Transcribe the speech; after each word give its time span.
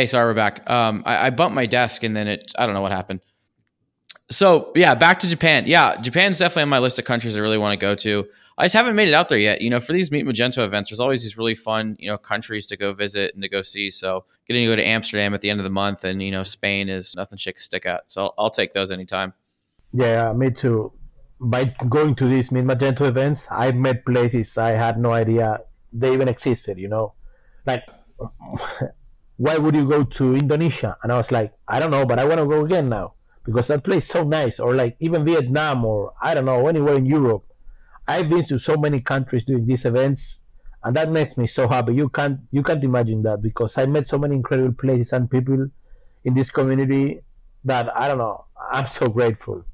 Hey, 0.00 0.06
sorry, 0.06 0.30
we're 0.30 0.34
back. 0.34 0.70
Um, 0.70 1.02
I, 1.04 1.26
I 1.26 1.30
bumped 1.30 1.54
my 1.54 1.66
desk 1.66 2.04
and 2.04 2.16
then 2.16 2.26
it, 2.26 2.54
I 2.58 2.64
don't 2.64 2.74
know 2.74 2.80
what 2.80 2.90
happened. 2.90 3.20
So 4.30 4.72
yeah, 4.74 4.94
back 4.94 5.18
to 5.18 5.28
Japan. 5.28 5.64
Yeah, 5.66 6.00
Japan's 6.00 6.38
definitely 6.38 6.62
on 6.62 6.68
my 6.70 6.78
list 6.78 6.98
of 6.98 7.04
countries 7.04 7.36
I 7.36 7.40
really 7.40 7.58
want 7.58 7.78
to 7.78 7.84
go 7.84 7.94
to. 7.96 8.26
I 8.56 8.64
just 8.64 8.74
haven't 8.74 8.94
made 8.94 9.08
it 9.08 9.12
out 9.12 9.28
there 9.28 9.36
yet. 9.36 9.60
You 9.60 9.68
know, 9.68 9.78
for 9.78 9.92
these 9.92 10.10
Meet 10.10 10.24
Magento 10.24 10.64
events, 10.64 10.88
there's 10.88 11.00
always 11.00 11.22
these 11.22 11.36
really 11.36 11.54
fun, 11.54 11.96
you 11.98 12.10
know, 12.10 12.16
countries 12.16 12.66
to 12.68 12.78
go 12.78 12.94
visit 12.94 13.34
and 13.34 13.42
to 13.42 13.48
go 13.50 13.60
see. 13.60 13.90
So 13.90 14.24
getting 14.48 14.64
to 14.64 14.72
go 14.72 14.76
to 14.76 14.82
Amsterdam 14.82 15.34
at 15.34 15.42
the 15.42 15.50
end 15.50 15.60
of 15.60 15.64
the 15.64 15.70
month 15.70 16.02
and, 16.02 16.22
you 16.22 16.30
know, 16.30 16.44
Spain 16.44 16.88
is 16.88 17.14
nothing 17.14 17.36
shit 17.36 17.58
to 17.58 17.62
stick 17.62 17.84
at. 17.84 18.04
So 18.08 18.22
I'll, 18.22 18.34
I'll 18.38 18.50
take 18.50 18.72
those 18.72 18.90
anytime. 18.90 19.34
Yeah, 19.92 20.32
me 20.32 20.50
too. 20.50 20.94
By 21.40 21.76
going 21.90 22.14
to 22.14 22.26
these 22.26 22.50
Meet 22.50 22.64
Magento 22.64 23.02
events, 23.02 23.46
I 23.50 23.72
met 23.72 24.06
places 24.06 24.56
I 24.56 24.70
had 24.70 24.98
no 24.98 25.10
idea 25.10 25.58
they 25.92 26.14
even 26.14 26.26
existed, 26.28 26.78
you 26.78 26.88
know? 26.88 27.12
Like, 27.66 27.82
why 29.40 29.56
would 29.56 29.74
you 29.74 29.88
go 29.88 30.04
to 30.04 30.36
Indonesia? 30.36 30.98
And 31.02 31.10
I 31.10 31.16
was 31.16 31.32
like, 31.32 31.54
I 31.66 31.80
don't 31.80 31.90
know, 31.90 32.04
but 32.04 32.18
I 32.18 32.26
want 32.26 32.40
to 32.40 32.46
go 32.46 32.62
again 32.62 32.90
now 32.90 33.14
because 33.42 33.68
that 33.68 33.82
place 33.82 34.04
is 34.04 34.10
so 34.10 34.22
nice. 34.22 34.60
Or 34.60 34.74
like 34.74 34.98
even 35.00 35.24
Vietnam 35.24 35.82
or 35.82 36.12
I 36.20 36.34
don't 36.34 36.44
know, 36.44 36.68
anywhere 36.68 36.96
in 36.96 37.06
Europe. 37.06 37.44
I've 38.06 38.28
been 38.28 38.44
to 38.48 38.58
so 38.58 38.76
many 38.76 39.00
countries 39.00 39.44
doing 39.44 39.64
these 39.64 39.86
events 39.86 40.40
and 40.84 40.94
that 40.94 41.10
makes 41.10 41.38
me 41.38 41.46
so 41.46 41.66
happy. 41.68 41.94
You 41.94 42.10
can't 42.10 42.40
you 42.50 42.62
can't 42.62 42.84
imagine 42.84 43.22
that 43.22 43.40
because 43.40 43.78
I 43.78 43.86
met 43.86 44.10
so 44.10 44.18
many 44.18 44.36
incredible 44.36 44.74
places 44.74 45.14
and 45.14 45.30
people 45.30 45.70
in 46.24 46.34
this 46.34 46.50
community 46.50 47.20
that 47.64 47.96
I 47.96 48.08
don't 48.08 48.18
know. 48.18 48.44
I'm 48.70 48.88
so 48.88 49.08
grateful. 49.08 49.64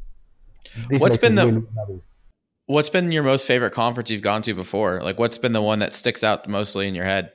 This 0.88 1.00
what's 1.00 1.16
been 1.16 1.34
the 1.34 1.44
really 1.44 2.00
What's 2.66 2.90
been 2.90 3.10
your 3.10 3.24
most 3.24 3.48
favorite 3.48 3.72
conference 3.72 4.10
you've 4.10 4.22
gone 4.22 4.42
to 4.42 4.54
before? 4.54 5.00
Like 5.02 5.18
what's 5.18 5.38
been 5.38 5.52
the 5.52 5.62
one 5.62 5.80
that 5.80 5.92
sticks 5.92 6.22
out 6.22 6.48
mostly 6.48 6.86
in 6.86 6.94
your 6.94 7.04
head? 7.04 7.32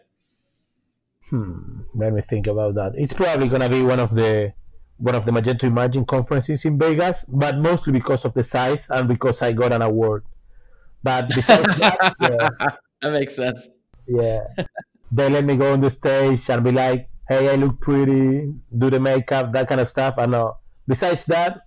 Hmm, 1.32 1.84
let 1.96 2.12
me 2.12 2.22
think 2.22 2.48
about 2.48 2.76
that. 2.76 2.92
It's 2.96 3.14
probably 3.14 3.48
gonna 3.48 3.70
be 3.70 3.82
one 3.82 4.02
of 4.02 4.14
the 4.14 4.54
one 4.98 5.16
of 5.16 5.24
the 5.24 5.32
Magento 5.32 5.64
Imagine 5.64 6.06
conferences 6.06 6.66
in 6.66 6.78
Vegas, 6.78 7.24
but 7.28 7.58
mostly 7.58 7.94
because 7.94 8.26
of 8.26 8.34
the 8.34 8.44
size 8.44 8.88
and 8.90 9.08
because 9.08 9.42
I 9.42 9.54
got 9.54 9.72
an 9.72 9.82
award. 9.82 10.26
But 11.02 11.30
besides 11.30 11.74
that, 11.80 12.16
yeah, 12.20 12.50
that 13.02 13.14
makes 13.14 13.34
sense. 13.36 13.70
Yeah, 14.08 14.44
they 15.10 15.30
let 15.30 15.46
me 15.46 15.56
go 15.56 15.72
on 15.72 15.80
the 15.80 15.90
stage 15.90 16.50
and 16.50 16.66
be 16.66 16.74
like, 16.74 17.10
"Hey, 17.30 17.50
I 17.50 17.56
look 17.56 17.80
pretty," 17.80 18.54
do 18.78 18.90
the 18.90 19.00
makeup, 19.00 19.54
that 19.54 19.70
kind 19.70 19.80
of 19.80 19.88
stuff. 19.88 20.16
I 20.18 20.26
know. 20.26 20.58
Besides 20.86 21.24
that, 21.26 21.62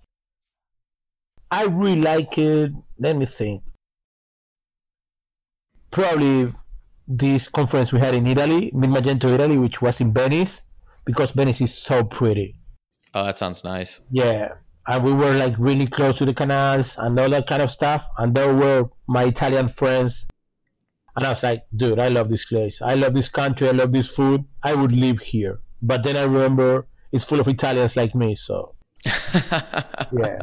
I 1.49 1.65
really 1.65 2.01
like 2.01 2.37
it. 2.37 2.71
Let 2.99 3.17
me 3.17 3.25
think. 3.25 3.63
Probably 5.89 6.53
this 7.07 7.47
conference 7.47 7.93
we 7.93 7.99
had 7.99 8.15
in 8.15 8.27
Italy, 8.27 8.71
Meet 8.73 8.89
Magento 8.89 9.33
Italy, 9.33 9.57
which 9.57 9.81
was 9.81 10.01
in 10.01 10.13
Venice, 10.13 10.63
because 11.05 11.31
Venice 11.31 11.61
is 11.61 11.73
so 11.73 12.03
pretty. 12.03 12.55
Oh, 13.13 13.23
that 13.25 13.37
sounds 13.37 13.63
nice. 13.63 14.01
Yeah. 14.11 14.55
And 14.87 15.03
we 15.03 15.13
were 15.13 15.33
like 15.33 15.55
really 15.57 15.87
close 15.87 16.17
to 16.19 16.25
the 16.25 16.33
canals 16.33 16.95
and 16.97 17.19
all 17.19 17.29
that 17.29 17.47
kind 17.47 17.61
of 17.61 17.71
stuff. 17.71 18.05
And 18.17 18.35
there 18.35 18.53
were 18.53 18.89
my 19.07 19.25
Italian 19.25 19.69
friends. 19.69 20.25
And 21.15 21.25
I 21.25 21.29
was 21.29 21.41
like, 21.41 21.63
dude, 21.75 21.99
I 21.99 22.09
love 22.09 22.29
this 22.29 22.45
place. 22.45 22.81
I 22.81 22.95
love 22.95 23.13
this 23.13 23.29
country. 23.29 23.69
I 23.69 23.71
love 23.71 23.93
this 23.93 24.07
food. 24.07 24.43
I 24.63 24.75
would 24.75 24.91
live 24.91 25.21
here. 25.21 25.61
But 25.81 26.03
then 26.03 26.17
I 26.17 26.23
remember 26.23 26.87
it's 27.11 27.23
full 27.23 27.39
of 27.39 27.47
Italians 27.47 27.95
like 27.95 28.13
me. 28.13 28.35
So, 28.35 28.75
yeah. 29.05 30.39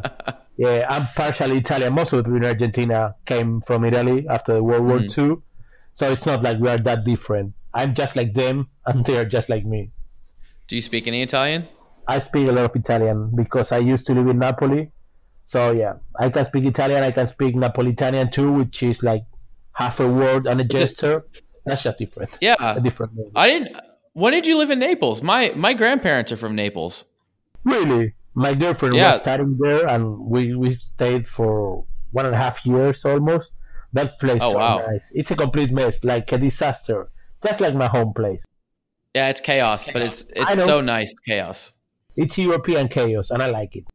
Yeah, 0.57 0.85
I'm 0.89 1.07
partially 1.15 1.57
Italian. 1.57 1.93
Most 1.93 2.13
of 2.13 2.17
the 2.17 2.23
people 2.23 2.37
in 2.37 2.45
Argentina 2.45 3.15
came 3.25 3.61
from 3.61 3.85
Italy 3.85 4.25
after 4.29 4.61
World 4.61 4.85
War 4.85 4.99
mm. 4.99 5.17
II. 5.17 5.37
So 5.95 6.11
it's 6.11 6.25
not 6.25 6.41
like 6.43 6.57
we 6.59 6.69
are 6.69 6.77
that 6.77 7.05
different. 7.05 7.53
I'm 7.73 7.93
just 7.93 8.15
like 8.15 8.33
them, 8.33 8.67
and 8.85 9.05
they're 9.05 9.25
just 9.25 9.49
like 9.49 9.63
me. 9.65 9.91
Do 10.67 10.75
you 10.75 10.81
speak 10.81 11.07
any 11.07 11.21
Italian? 11.21 11.67
I 12.07 12.19
speak 12.19 12.47
a 12.47 12.51
lot 12.51 12.65
of 12.65 12.75
Italian 12.75 13.31
because 13.35 13.71
I 13.71 13.77
used 13.77 14.05
to 14.07 14.13
live 14.13 14.27
in 14.27 14.39
Napoli. 14.39 14.91
So 15.45 15.71
yeah, 15.71 15.93
I 16.19 16.29
can 16.29 16.45
speak 16.45 16.65
Italian. 16.65 17.03
I 17.03 17.11
can 17.11 17.27
speak 17.27 17.55
Napolitanian 17.55 18.31
too, 18.31 18.51
which 18.51 18.83
is 18.83 19.03
like 19.03 19.23
half 19.73 19.99
a 19.99 20.07
word 20.07 20.47
and 20.47 20.59
a 20.61 20.63
gesture. 20.63 21.25
That's 21.65 21.83
just 21.83 21.97
different. 21.97 22.37
Yeah, 22.41 22.55
a 22.59 22.81
different. 22.81 23.15
Name. 23.15 23.31
I 23.35 23.47
didn't. 23.47 23.75
When 24.13 24.33
did 24.33 24.45
you 24.45 24.57
live 24.57 24.71
in 24.71 24.79
Naples? 24.79 25.21
My 25.21 25.53
my 25.55 25.73
grandparents 25.73 26.31
are 26.31 26.37
from 26.37 26.55
Naples. 26.55 27.05
Really, 27.63 28.13
my 28.35 28.53
girlfriend 28.53 28.95
yeah. 28.95 29.11
was 29.11 29.21
studying 29.21 29.57
there, 29.59 29.87
and 29.87 30.19
we 30.19 30.55
we 30.55 30.75
stayed 30.75 31.27
for 31.27 31.85
one 32.11 32.25
and 32.25 32.35
a 32.35 32.37
half 32.37 32.65
years 32.65 33.03
almost. 33.05 33.51
That 33.93 34.19
place 34.19 34.39
oh, 34.41 34.53
so 34.53 34.57
wow. 34.57 34.85
nice. 34.87 35.11
It's 35.13 35.31
a 35.31 35.35
complete 35.35 35.71
mess, 35.71 36.03
like 36.03 36.31
a 36.31 36.37
disaster, 36.37 37.09
just 37.41 37.61
like 37.61 37.75
my 37.75 37.87
home 37.87 38.13
place. 38.13 38.43
Yeah, 39.15 39.29
it's 39.29 39.41
chaos, 39.41 39.85
but 39.85 40.01
it's 40.01 40.25
it's 40.35 40.63
so 40.63 40.81
nice 40.81 41.13
chaos. 41.25 41.73
It's 42.15 42.37
European 42.37 42.87
chaos, 42.87 43.29
and 43.29 43.43
I 43.43 43.47
like 43.47 43.75
it. 43.75 43.85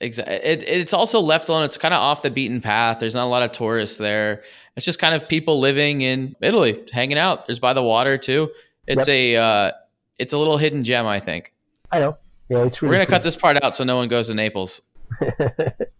Exactly. 0.00 0.34
It, 0.36 0.62
it's 0.62 0.94
also 0.94 1.20
left 1.20 1.48
alone. 1.48 1.64
It's 1.64 1.76
kind 1.76 1.92
of 1.92 2.00
off 2.00 2.22
the 2.22 2.30
beaten 2.30 2.60
path. 2.60 3.00
There's 3.00 3.14
not 3.14 3.24
a 3.24 3.28
lot 3.28 3.42
of 3.42 3.52
tourists 3.52 3.98
there. 3.98 4.42
It's 4.76 4.86
just 4.86 4.98
kind 4.98 5.14
of 5.14 5.28
people 5.28 5.60
living 5.60 6.00
in 6.02 6.36
Italy, 6.40 6.82
hanging 6.92 7.18
out. 7.18 7.46
There's 7.46 7.58
by 7.58 7.72
the 7.74 7.82
water 7.82 8.16
too. 8.16 8.50
It's 8.86 9.06
yep. 9.06 9.14
a 9.14 9.36
uh, 9.36 9.72
it's 10.18 10.32
a 10.32 10.38
little 10.38 10.56
hidden 10.56 10.84
gem, 10.84 11.06
I 11.06 11.20
think. 11.20 11.52
I 11.90 12.00
know. 12.00 12.16
Yeah, 12.48 12.64
it's 12.64 12.80
really 12.80 12.90
We're 12.90 12.96
gonna 12.96 13.06
cool. 13.06 13.16
cut 13.16 13.22
this 13.24 13.36
part 13.36 13.62
out 13.62 13.74
so 13.74 13.84
no 13.84 13.96
one 13.96 14.08
goes 14.08 14.28
to 14.28 14.34
Naples. 14.34 14.80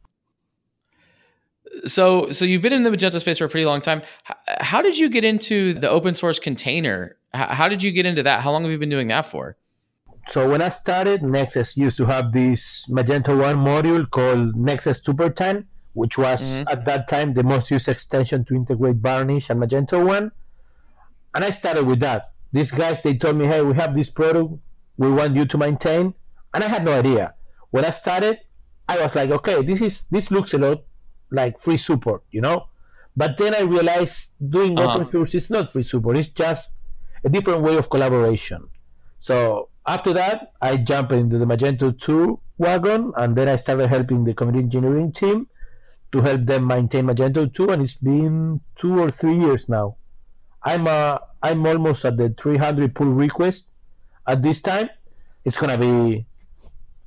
so 1.87 2.31
so 2.31 2.44
you've 2.44 2.62
been 2.62 2.72
in 2.72 2.83
the 2.83 2.91
Magento 2.91 3.21
space 3.21 3.39
for 3.39 3.44
a 3.44 3.49
pretty 3.49 3.66
long 3.66 3.81
time. 3.81 4.03
How, 4.25 4.37
how 4.61 4.83
did 4.83 4.99
you 4.99 5.09
get 5.09 5.25
into 5.25 5.75
the 5.75 5.89
open 5.89 6.15
source 6.15 6.41
maintainer? 6.44 7.16
How, 7.33 7.55
how 7.55 7.69
did 7.69 7.83
you 7.83 7.93
get 7.93 8.06
into 8.06 8.22
that? 8.22 8.41
How 8.41 8.53
long 8.53 8.62
have 8.62 8.72
you 8.72 8.78
been 8.78 8.91
doing 8.91 9.09
that 9.09 9.27
for? 9.27 9.56
So 10.28 10.49
when 10.49 10.61
I 10.61 10.69
started, 10.69 11.22
Nexcess 11.22 11.77
used 11.77 11.97
to 11.97 12.05
have 12.05 12.33
this 12.33 12.84
Magento 12.91 13.38
1 13.38 13.56
module 13.56 14.11
called 14.11 14.55
Nexcess 14.56 15.03
Turpentine, 15.03 15.67
which 15.94 16.19
was 16.19 16.43
mm-hmm. 16.43 16.69
at 16.69 16.84
that 16.84 17.09
time 17.09 17.33
the 17.33 17.43
most 17.43 17.71
used 17.71 17.88
extension 17.88 18.44
to 18.44 18.55
integrate 18.55 18.97
Varnish 18.97 19.49
and 19.49 19.59
Magento 19.59 20.05
1. 20.06 20.31
And 21.34 21.44
I 21.44 21.50
started 21.50 21.87
with 21.87 22.00
that. 22.00 22.33
These 22.53 22.72
guys, 22.72 23.03
they 23.03 23.17
told 23.17 23.37
me, 23.37 23.47
hey, 23.47 23.62
we 23.62 23.75
have 23.75 23.97
this 23.97 24.11
product 24.11 24.55
we 24.99 25.11
want 25.11 25.34
you 25.34 25.47
to 25.47 25.56
maintain. 25.56 26.12
And 26.53 26.65
I 26.65 26.69
had 26.69 26.84
no 26.84 26.93
idea. 26.93 27.34
When 27.71 27.84
I 27.84 27.91
started, 27.91 28.38
I 28.88 29.00
was 29.00 29.15
like, 29.15 29.31
okay, 29.31 29.62
this 29.62 29.81
is 29.81 30.05
this 30.11 30.31
looks 30.31 30.55
a 30.55 30.59
lot 30.59 30.83
like 31.31 31.59
free 31.59 31.78
support, 31.78 32.22
you 32.31 32.41
know? 32.41 32.69
But 33.16 33.37
then 33.37 33.55
I 33.55 33.61
realized 33.61 34.31
doing 34.49 34.78
uh-huh. 34.78 34.94
open 34.94 35.11
source 35.11 35.34
is 35.34 35.50
not 35.50 35.72
free 35.72 35.83
support, 35.83 36.19
it's 36.19 36.28
just 36.28 36.71
a 37.25 37.28
different 37.28 37.62
way 37.62 37.77
of 37.77 37.91
collaboration. 37.91 38.69
So 39.19 39.69
after 39.87 40.12
that, 40.12 40.53
I 40.61 40.77
jumped 40.77 41.12
into 41.12 41.38
the 41.38 41.44
Magento 41.44 41.99
2 41.99 42.41
wagon 42.59 43.12
and 43.17 43.34
then 43.37 43.49
I 43.49 43.56
started 43.56 43.88
helping 43.88 44.25
the 44.25 44.34
community 44.34 44.65
engineering 44.65 45.12
team 45.12 45.49
to 46.12 46.21
help 46.21 46.47
them 46.47 46.67
maintain 46.67 47.06
Magento 47.06 47.53
2 47.53 47.71
and 47.71 47.83
it's 47.83 47.94
been 47.94 48.61
two 48.77 48.99
or 48.99 49.11
three 49.11 49.38
years 49.38 49.69
now. 49.69 49.97
I'm 50.62 50.87
uh, 50.87 51.19
I'm 51.43 51.65
almost 51.67 52.05
at 52.05 52.17
the 52.17 52.34
300 52.38 52.94
pull 52.94 53.06
request 53.06 53.69
at 54.27 54.43
this 54.43 54.61
time. 54.61 54.91
It's 55.44 55.56
gonna 55.56 55.78
be 55.78 56.27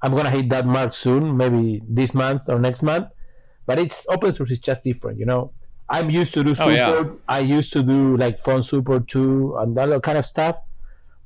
I'm 0.01 0.13
gonna 0.15 0.29
hit 0.29 0.49
that 0.49 0.65
mark 0.65 0.93
soon, 0.93 1.37
maybe 1.37 1.81
this 1.87 2.13
month 2.13 2.49
or 2.49 2.59
next 2.59 2.81
month. 2.81 3.07
But 3.65 3.79
it's 3.79 4.05
open 4.09 4.33
source 4.33 4.51
is 4.51 4.59
just 4.59 4.83
different, 4.83 5.19
you 5.19 5.25
know. 5.25 5.51
I'm 5.89 6.09
used 6.09 6.33
to 6.35 6.43
do 6.43 6.55
support. 6.55 6.73
Oh, 6.73 7.03
yeah. 7.03 7.09
I 7.27 7.39
used 7.39 7.73
to 7.73 7.83
do 7.83 8.15
like 8.17 8.39
phone 8.41 8.63
support 8.63 9.07
too 9.07 9.57
and 9.59 9.77
all 9.77 9.87
that 9.87 10.03
kind 10.03 10.17
of 10.17 10.25
stuff. 10.25 10.55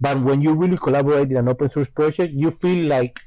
But 0.01 0.21
when 0.21 0.41
you 0.41 0.53
really 0.53 0.77
collaborate 0.77 1.29
in 1.31 1.37
an 1.37 1.47
open 1.47 1.69
source 1.69 1.89
project, 1.89 2.33
you 2.33 2.51
feel 2.51 2.87
like 2.87 3.21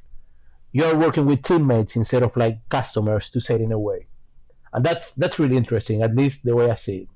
you're 0.73 0.99
working 0.99 1.27
with 1.27 1.43
teammates 1.43 1.97
instead 1.97 2.23
of 2.23 2.37
like 2.37 2.59
customers, 2.69 3.31
to 3.31 3.41
say 3.41 3.55
it 3.55 3.61
in 3.61 3.73
a 3.73 3.79
way. 3.79 4.07
And 4.73 4.85
that's 4.85 5.13
that's 5.13 5.39
really 5.39 5.57
interesting, 5.57 6.03
at 6.03 6.15
least 6.15 6.45
the 6.45 6.55
way 6.55 6.71
I 6.71 6.75
see 6.75 6.97
it. 6.99 7.09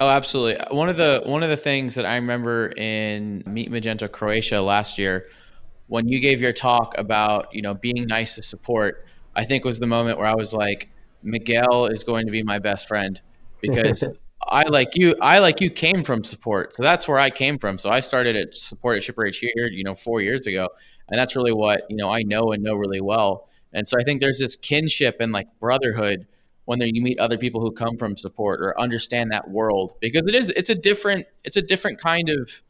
Oh, 0.00 0.08
absolutely. 0.08 0.62
One 0.70 0.88
of 0.88 0.96
the 0.96 1.22
one 1.24 1.42
of 1.42 1.48
the 1.48 1.56
things 1.56 1.94
that 1.94 2.04
I 2.04 2.16
remember 2.16 2.68
in 2.76 3.42
Meet 3.46 3.70
Magento 3.70 4.10
Croatia 4.10 4.60
last 4.60 4.98
year, 4.98 5.28
when 5.86 6.08
you 6.08 6.20
gave 6.20 6.40
your 6.40 6.52
talk 6.52 6.96
about 6.98 7.54
you 7.54 7.62
know 7.62 7.74
being 7.74 8.04
nice 8.06 8.34
to 8.34 8.42
support, 8.42 9.06
I 9.34 9.44
think 9.44 9.64
was 9.64 9.78
the 9.78 9.86
moment 9.86 10.18
where 10.18 10.26
I 10.26 10.34
was 10.34 10.52
like, 10.52 10.90
Miguel 11.22 11.86
is 11.86 12.04
going 12.04 12.26
to 12.26 12.32
be 12.32 12.42
my 12.42 12.58
best 12.58 12.88
friend 12.88 13.20
because 13.60 14.04
I 14.46 14.64
like 14.64 14.90
you. 14.94 15.14
I 15.20 15.40
like 15.40 15.60
you 15.60 15.70
came 15.70 16.04
from 16.04 16.24
support, 16.24 16.74
so 16.74 16.82
that's 16.82 17.08
where 17.08 17.18
I 17.18 17.30
came 17.30 17.58
from. 17.58 17.78
So 17.78 17.90
I 17.90 18.00
started 18.00 18.36
at 18.36 18.54
support 18.54 18.96
at 18.96 19.02
ShipperHQ 19.02 19.48
here, 19.54 19.68
you 19.68 19.84
know, 19.84 19.94
four 19.94 20.20
years 20.20 20.46
ago, 20.46 20.68
and 21.08 21.18
that's 21.18 21.36
really 21.36 21.52
what 21.52 21.82
you 21.90 21.96
know 21.96 22.08
I 22.08 22.22
know 22.22 22.52
and 22.52 22.62
know 22.62 22.74
really 22.74 23.00
well. 23.00 23.48
And 23.72 23.86
so 23.86 23.96
I 24.00 24.04
think 24.04 24.20
there's 24.20 24.38
this 24.38 24.56
kinship 24.56 25.16
and 25.20 25.32
like 25.32 25.48
brotherhood 25.60 26.26
when 26.64 26.80
you 26.82 27.00
meet 27.02 27.18
other 27.18 27.38
people 27.38 27.60
who 27.60 27.72
come 27.72 27.96
from 27.96 28.16
support 28.16 28.60
or 28.60 28.78
understand 28.78 29.32
that 29.32 29.48
world 29.48 29.94
because 30.00 30.22
it 30.26 30.34
is 30.34 30.50
it's 30.50 30.68
a 30.68 30.74
different 30.74 31.26
it's 31.42 31.56
a 31.56 31.62
different 31.62 31.98
kind 31.98 32.28
of 32.28 32.62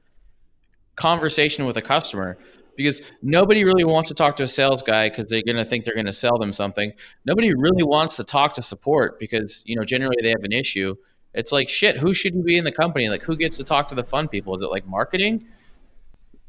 conversation 0.94 1.66
with 1.66 1.76
a 1.76 1.82
customer 1.82 2.38
because 2.78 3.02
nobody 3.22 3.64
really 3.64 3.82
wants 3.82 4.08
to 4.08 4.14
talk 4.14 4.36
to 4.36 4.44
a 4.44 4.46
sales 4.46 4.82
guy 4.82 5.08
because 5.08 5.26
they're 5.26 5.42
going 5.42 5.56
to 5.56 5.64
think 5.64 5.84
they're 5.84 5.94
going 5.94 6.06
to 6.06 6.12
sell 6.12 6.38
them 6.38 6.52
something. 6.52 6.92
Nobody 7.26 7.52
really 7.52 7.82
wants 7.82 8.14
to 8.16 8.25
talk 8.25 8.54
to 8.54 8.62
support 8.62 9.19
because 9.19 9.64
you 9.66 9.75
know 9.75 9.84
generally 9.84 10.16
they 10.22 10.30
have 10.30 10.44
an 10.44 10.52
issue. 10.52 10.94
It's 11.34 11.50
like 11.50 11.69
shit. 11.69 11.98
Who 11.98 12.14
should 12.14 12.34
you 12.36 12.42
be 12.42 12.56
in 12.56 12.62
the 12.62 12.72
company? 12.72 13.08
Like 13.08 13.22
who 13.22 13.36
gets 13.36 13.56
to 13.56 13.64
talk 13.64 13.88
to 13.88 13.96
the 13.96 14.04
fun 14.04 14.28
people? 14.28 14.54
Is 14.54 14.62
it 14.62 14.70
like 14.70 14.86
marketing? 14.86 15.44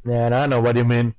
Yeah, 0.05 0.27
I 0.27 0.29
don't 0.29 0.51
know 0.51 0.61
what 0.61 0.77
you 0.77 0.85
mean. 0.85 1.15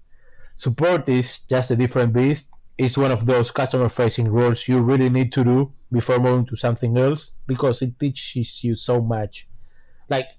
Support 0.54 1.08
is 1.08 1.40
just 1.40 1.72
a 1.72 1.76
different 1.76 2.12
beast. 2.12 2.48
It's 2.78 2.96
one 2.96 3.10
of 3.10 3.26
those 3.26 3.50
customer 3.50 3.88
facing 3.88 4.28
roles 4.28 4.68
you 4.68 4.80
really 4.80 5.10
need 5.10 5.32
to 5.32 5.42
do 5.42 5.72
before 5.92 6.20
moving 6.20 6.46
to 6.46 6.56
something 6.56 6.96
else 6.96 7.32
because 7.48 7.82
it 7.82 7.98
teaches 7.98 8.62
you 8.62 8.76
so 8.76 9.02
much. 9.02 9.48
Like, 10.08 10.30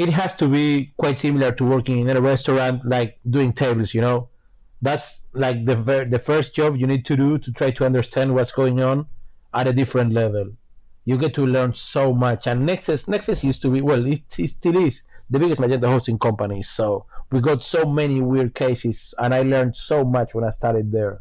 it 0.00 0.08
has 0.08 0.34
to 0.36 0.48
be 0.48 0.92
quite 0.96 1.18
similar 1.18 1.52
to 1.52 1.64
working 1.64 2.08
in 2.08 2.16
a 2.16 2.20
restaurant, 2.20 2.82
like 2.86 3.18
doing 3.28 3.52
tables, 3.52 3.92
you 3.92 4.00
know? 4.00 4.28
That's 4.80 5.24
like 5.34 5.66
the, 5.66 5.76
ver- 5.76 6.06
the 6.06 6.18
first 6.18 6.54
job 6.54 6.76
you 6.76 6.86
need 6.86 7.04
to 7.04 7.16
do 7.16 7.36
to 7.36 7.52
try 7.52 7.70
to 7.72 7.84
understand 7.84 8.34
what's 8.34 8.50
going 8.50 8.80
on 8.80 9.06
at 9.52 9.68
a 9.68 9.74
different 9.74 10.12
level. 10.12 10.52
You 11.04 11.18
get 11.18 11.34
to 11.34 11.46
learn 11.46 11.74
so 11.74 12.14
much. 12.14 12.46
And 12.46 12.66
Nexcess, 12.66 13.08
Nexcess 13.08 13.44
used 13.44 13.60
to 13.60 13.70
be, 13.70 13.82
well, 13.82 14.06
it, 14.06 14.22
it 14.38 14.48
still 14.48 14.78
is 14.78 15.02
the 15.28 15.38
biggest 15.38 15.60
Magento 15.60 15.84
hosting 15.86 16.18
company. 16.18 16.62
So 16.62 17.04
we 17.30 17.40
got 17.40 17.62
so 17.62 17.84
many 17.84 18.22
weird 18.22 18.54
cases, 18.54 19.14
and 19.18 19.34
I 19.34 19.42
learned 19.42 19.76
so 19.76 20.02
much 20.02 20.34
when 20.34 20.44
I 20.44 20.50
started 20.50 20.90
there. 20.92 21.20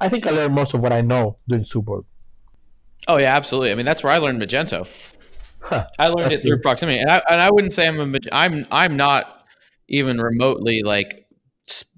I 0.00 0.08
think 0.08 0.28
I 0.28 0.30
learned 0.30 0.54
most 0.54 0.74
of 0.74 0.80
what 0.80 0.92
I 0.92 1.00
know 1.00 1.38
doing 1.48 1.64
support. 1.64 2.04
Oh 3.08 3.18
yeah, 3.18 3.34
absolutely. 3.34 3.72
I 3.72 3.74
mean, 3.74 3.84
that's 3.84 4.04
where 4.04 4.12
I 4.12 4.18
learned 4.18 4.40
Magento. 4.40 4.86
Huh, 5.62 5.86
I 5.98 6.08
learned 6.08 6.32
it 6.32 6.42
through 6.42 6.60
proximity, 6.60 6.98
and 6.98 7.10
I, 7.10 7.22
and 7.28 7.40
I 7.40 7.50
wouldn't 7.50 7.72
say 7.72 7.86
I'm 7.86 8.14
a 8.14 8.18
I'm 8.32 8.66
I'm 8.70 8.96
not 8.96 9.44
even 9.88 10.18
remotely 10.20 10.82
like 10.82 11.26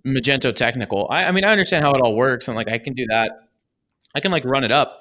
Magento 0.06 0.54
technical. 0.54 1.06
I, 1.10 1.24
I 1.24 1.30
mean, 1.30 1.44
I 1.44 1.52
understand 1.52 1.84
how 1.84 1.92
it 1.92 2.00
all 2.00 2.14
works, 2.14 2.48
and 2.48 2.56
like 2.56 2.70
I 2.70 2.78
can 2.78 2.92
do 2.94 3.06
that. 3.08 3.32
I 4.14 4.20
can 4.20 4.32
like 4.32 4.44
run 4.44 4.64
it 4.64 4.70
up, 4.72 5.00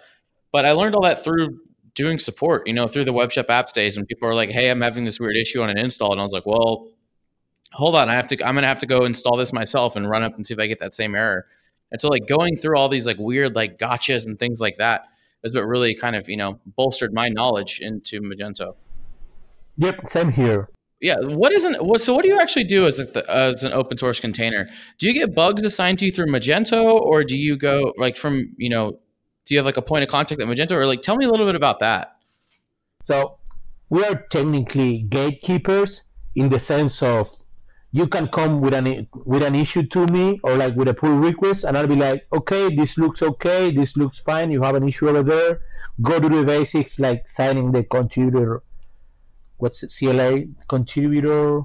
but 0.52 0.66
I 0.66 0.72
learned 0.72 0.96
all 0.96 1.04
that 1.04 1.24
through 1.24 1.60
doing 1.96 2.20
support. 2.20 2.68
You 2.68 2.74
know, 2.74 2.88
through 2.88 3.06
the 3.06 3.14
web 3.14 3.32
shop 3.32 3.48
apps 3.48 3.74
days 3.74 3.98
when 3.98 4.06
people 4.06 4.30
are 4.30 4.36
like, 4.36 4.52
"Hey, 4.52 4.70
I'm 4.70 4.82
having 4.82 5.04
this 5.04 5.20
weird 5.20 5.36
issue 5.36 5.62
on 5.62 5.70
an 5.70 5.78
install," 5.78 6.12
and 6.12 6.22
I 6.22 6.24
was 6.24 6.34
like, 6.34 6.46
"Well, 6.46 6.88
hold 7.74 7.96
on, 7.96 8.10
I 8.10 8.16
have 8.16 8.28
to. 8.30 8.48
I'm 8.48 8.56
gonna 8.56 8.68
have 8.68 8.80
to 8.80 8.86
go 8.88 9.06
install 9.06 9.38
this 9.38 9.54
myself 9.54 9.96
and 9.96 10.10
run 10.10 10.24
up 10.24 10.36
and 10.36 10.46
see 10.48 10.54
if 10.54 10.60
I 10.60 10.68
get 10.68 10.80
that 10.80 10.94
same 10.94 11.16
error." 11.16 11.48
And 11.92 12.02
so, 12.02 12.10
like 12.10 12.28
going 12.28 12.58
through 12.58 12.78
all 12.78 12.90
these 12.90 13.08
like 13.08 13.18
weird 13.20 13.56
like 13.56 13.78
gotchas 13.80 14.26
and 14.26 14.40
things 14.40 14.62
like 14.62 14.78
that 14.78 15.04
is 15.44 15.54
what 15.54 15.66
really 15.66 15.94
kind 15.94 16.16
of 16.16 16.30
you 16.30 16.38
know 16.38 16.60
bolstered 16.76 17.14
my 17.14 17.30
knowledge 17.30 17.80
into 17.82 18.22
Magento. 18.22 18.76
Yep, 19.78 20.10
same 20.10 20.32
here. 20.32 20.70
Yeah, 21.02 21.20
what 21.20 21.52
isn't 21.52 21.84
what? 21.84 22.00
So, 22.00 22.14
what 22.14 22.24
do 22.24 22.30
you 22.30 22.40
actually 22.40 22.64
do 22.64 22.88
as 22.88 23.00
a, 23.00 23.32
as 23.32 23.64
an 23.64 23.74
open 23.74 23.98
source 23.98 24.24
maintainer? 24.24 24.70
Do 25.00 25.08
you 25.08 25.14
get 25.14 25.36
bugs 25.36 25.64
assigned 25.64 26.00
to 26.00 26.06
you 26.06 26.12
through 26.12 26.28
Magento, 26.28 26.94
or 26.94 27.26
do 27.26 27.38
you 27.38 27.58
go 27.58 27.94
like 27.98 28.16
from 28.16 28.54
you 28.58 28.70
know? 28.70 29.00
Do 29.46 29.54
you 29.54 29.58
have 29.58 29.66
like 29.66 29.76
a 29.76 29.82
point 29.82 30.04
of 30.04 30.10
contact 30.10 30.40
at 30.40 30.48
Magento, 30.48 30.72
or 30.72 30.88
like 30.88 31.02
tell 31.02 31.18
me 31.18 31.26
a 31.26 31.30
little 31.30 31.46
bit 31.46 31.56
about 31.56 31.80
that? 31.80 32.16
So, 33.04 33.38
we 33.90 34.04
are 34.06 34.16
technically 34.30 35.02
gatekeepers 35.02 36.04
in 36.36 36.48
the 36.48 36.60
sense 36.60 37.04
of 37.04 37.30
you 37.94 38.08
can 38.08 38.28
come 38.28 38.60
with 38.60 38.74
an 38.74 39.08
with 39.14 39.44
an 39.44 39.56
issue 39.56 39.84
to 39.84 40.08
me 40.08 40.40
or 40.44 40.56
like 40.58 40.76
with 40.76 40.88
a 40.88 40.94
pull 40.96 41.16
request 41.16 41.64
and 41.64 41.78
I'll 41.78 41.88
be 41.88 41.96
like, 41.96 42.26
okay, 42.34 42.76
this 42.76 42.98
looks 42.98 43.22
okay, 43.22 43.70
this 43.70 43.96
looks 43.96 44.20
fine, 44.20 44.52
you 44.52 44.64
have 44.64 44.76
an 44.76 44.88
issue 44.88 45.10
over 45.10 45.22
there. 45.24 45.62
Go 46.02 46.20
to 46.20 46.28
the 46.28 46.44
basics 46.44 47.00
like 47.00 47.28
signing 47.28 47.72
the 47.72 47.84
contributor 47.84 48.64
what's 49.58 49.84
it, 49.84 49.94
CLA 49.98 50.46
contributor 50.68 51.62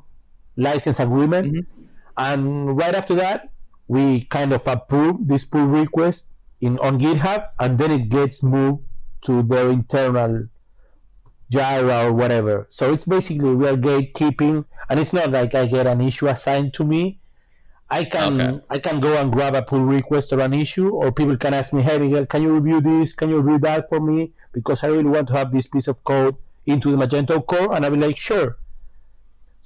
license 0.57 1.01
agreement. 1.01 1.53
Mm-hmm. 1.53 1.85
And 2.19 2.77
right 2.77 2.95
after 2.95 3.15
that, 3.15 3.51
we 3.87 4.27
kind 4.27 4.53
of 4.53 4.67
approve 4.67 5.27
this 5.27 5.45
pull 5.47 5.67
request 5.67 6.27
in 6.61 6.79
on 6.81 7.01
GitHub 7.01 7.47
and 7.59 7.79
then 7.79 7.91
it 7.91 8.09
gets 8.11 8.43
moved 8.43 8.83
to 9.23 9.43
their 9.43 9.71
internal 9.71 10.49
Jira 11.51 12.05
or 12.05 12.13
whatever. 12.13 12.67
So 12.71 12.93
it's 12.93 13.05
basically 13.05 13.55
we 13.55 13.67
are 13.67 13.77
gatekeeping, 13.77 14.65
and 14.89 15.01
it's 15.01 15.13
not 15.13 15.31
like 15.31 15.55
I 15.55 15.67
get 15.67 15.87
an 15.87 16.01
issue 16.01 16.29
assigned 16.29 16.75
to 16.75 16.85
me. 16.85 17.19
I 17.91 18.05
can 18.05 18.41
okay. 18.41 18.61
I 18.71 18.79
can 18.79 19.01
go 19.01 19.17
and 19.17 19.33
grab 19.33 19.55
a 19.55 19.63
pull 19.63 19.81
request 19.81 20.33
or 20.33 20.41
an 20.41 20.53
issue, 20.53 20.91
or 20.91 21.11
people 21.13 21.37
can 21.37 21.55
ask 21.55 21.73
me, 21.73 21.83
"Hey, 21.83 21.99
Miguel, 21.99 22.27
can 22.27 22.43
you 22.43 22.53
review 22.53 22.81
this? 22.81 23.13
Can 23.15 23.31
you 23.31 23.41
review 23.41 23.59
that 23.61 23.89
for 23.89 24.01
me? 24.01 24.33
Because 24.53 24.85
I 24.85 24.89
really 24.89 25.09
want 25.17 25.29
to 25.29 25.37
have 25.37 25.53
this 25.53 25.67
piece 25.67 25.89
of 25.89 26.05
code 26.05 26.37
into 26.67 26.91
the 26.91 26.97
Magento 26.97 27.45
core." 27.47 27.75
And 27.75 27.85
I'll 27.85 27.91
be 27.91 27.97
like, 27.97 28.19
"Sure." 28.19 28.59